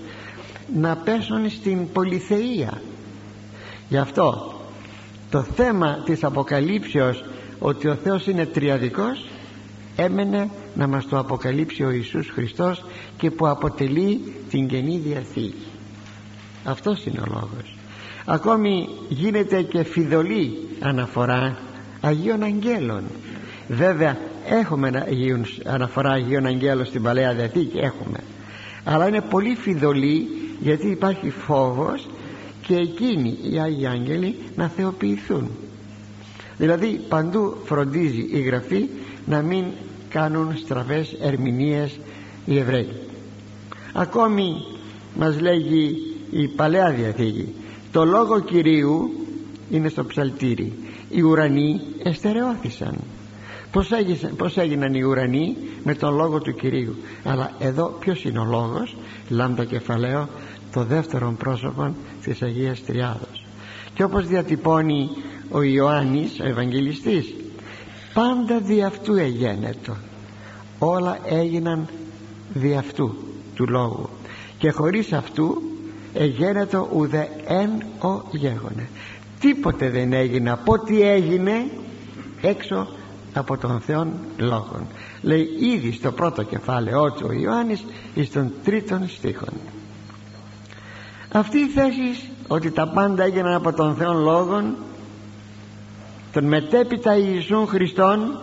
[0.75, 2.81] να πέσουν στην πολυθεία.
[3.89, 4.53] Γι' αυτό
[5.29, 7.23] το θέμα της αποκαλύψεως
[7.59, 9.25] ότι ο Θεός είναι τριαδικός
[9.95, 12.83] έμενε να μας το αποκαλύψει ο Ιησούς Χριστός
[13.17, 15.70] και που αποτελεί την Καινή Διαθήκη
[16.63, 17.75] αυτός είναι ο λόγος.
[18.25, 21.57] Ακόμη γίνεται και φιδωλή αναφορά
[22.01, 23.03] Αγίων Αγγέλων.
[23.67, 24.17] Βέβαια
[24.49, 25.05] έχουμε
[25.65, 28.19] αναφορά Αγίων Αγγέλων στην Παλαιά Διαθήκη έχουμε.
[28.83, 30.27] Αλλά είναι πολύ φιδωλή
[30.59, 32.07] γιατί υπάρχει φόβος
[32.61, 35.49] και εκείνοι οι Άγιοι Άγγελοι να θεοποιηθούν.
[36.57, 38.89] Δηλαδή παντού φροντίζει η Γραφή
[39.25, 39.65] να μην
[40.09, 41.99] κάνουν στραβές ερμηνείες
[42.45, 42.89] οι Εβραίοι.
[43.93, 44.65] Ακόμη
[45.15, 47.53] μας λέγει η Παλαιά Διαθήκη.
[47.91, 49.09] Το λόγο Κυρίου
[49.69, 50.73] είναι στο ψαλτήρι.
[51.09, 52.95] Οι ουρανοί εστερεώθησαν.
[53.71, 56.95] Πως, έγιναν, πως έγιναν οι ουρανοί με τον λόγο του Κυρίου.
[57.23, 58.95] Αλλά εδώ ποιος είναι ο λόγος;
[59.29, 60.29] Λάμδα κεφαλαίο
[60.73, 63.45] το δεύτερο πρόσωπο της Αγίας Τριάδος.
[63.93, 65.09] Και όπως διατυπώνει
[65.51, 67.33] ο Ιωάννης ο Ευαγγελιστής
[68.13, 69.95] πάντα δι' αυτού εγένετο.
[70.79, 71.87] Όλα έγιναν
[72.53, 73.15] δι' αυτού
[73.55, 74.09] του λόγου.
[74.57, 75.61] Και χωρίς αυτού
[76.13, 78.89] εγένετο ουδε εν ο γέγονε.
[79.39, 81.65] Τίποτε δεν έγινε από ό,τι έγινε
[82.41, 82.87] έξω
[83.33, 84.87] από τον Θεόν λόγων.
[85.21, 89.53] Λέει ήδη στο πρώτο κεφάλαιο του ο Ιωάννης εις τον τρίτον στίχον.
[91.31, 94.75] Αυτή η θέση ότι τα πάντα έγιναν από τον Θεόν λόγων
[96.31, 98.39] τον μετέπειτα Ιησούν Χριστόν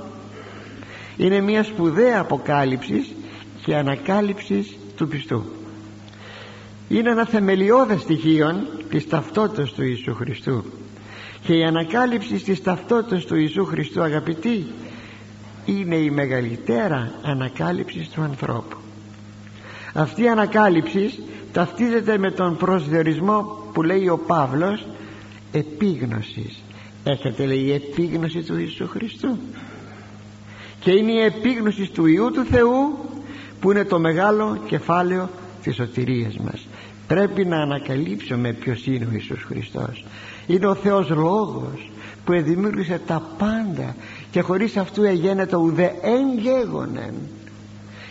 [1.17, 3.15] είναι μια σπουδαία αποκάλυψης
[3.65, 5.45] και ανακάλυψης του πιστού
[6.89, 10.65] είναι ένα θεμελιώδες στοιχείο της ταυτότητας του Ιησού Χριστού.
[11.43, 14.67] Και η ανακάλυψη της ταυτότητας του Ιησού Χριστού αγαπητοί
[15.65, 18.77] είναι η μεγαλύτερα ανακάλυψη του ανθρώπου.
[19.93, 21.23] Αυτή η ανακάλυψη
[21.53, 24.87] ταυτίζεται με τον προσδιορισμό που λέει ο Παύλος
[25.53, 26.63] επίγνωσης
[27.05, 29.39] έχετε λέει η επίγνωση του Ιησού Χριστού.
[30.81, 32.99] Και είναι η επίγνωση του Ιού του Θεού
[33.61, 35.31] που είναι το μεγάλο κεφάλαιο
[35.63, 36.67] της σωτηρίας μας
[37.09, 40.05] πρέπει να ανακαλύψουμε ποιος είναι ο Ιησούς Χριστός.
[40.47, 41.91] Είναι ο Θεός Λόγος
[42.25, 43.95] που εδημιούργησε τα πάντα
[44.31, 47.15] και χωρίς αυτού εγένετο ουδε εν γέγονεν.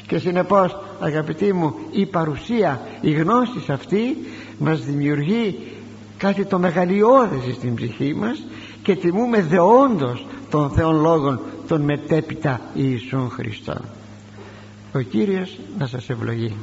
[0.07, 4.17] Και συνεπώς αγαπητοί μου η παρουσία η γνώση αυτή
[4.57, 5.59] μας δημιουργεί
[6.17, 8.45] κάτι το μεγαλειώδες στην ψυχή μας
[8.83, 13.81] και τιμούμε δεόντως των Θεών Λόγων των μετέπειτα Ιησούν Χριστών
[14.93, 16.57] ο Κύριος να σας ευλογεί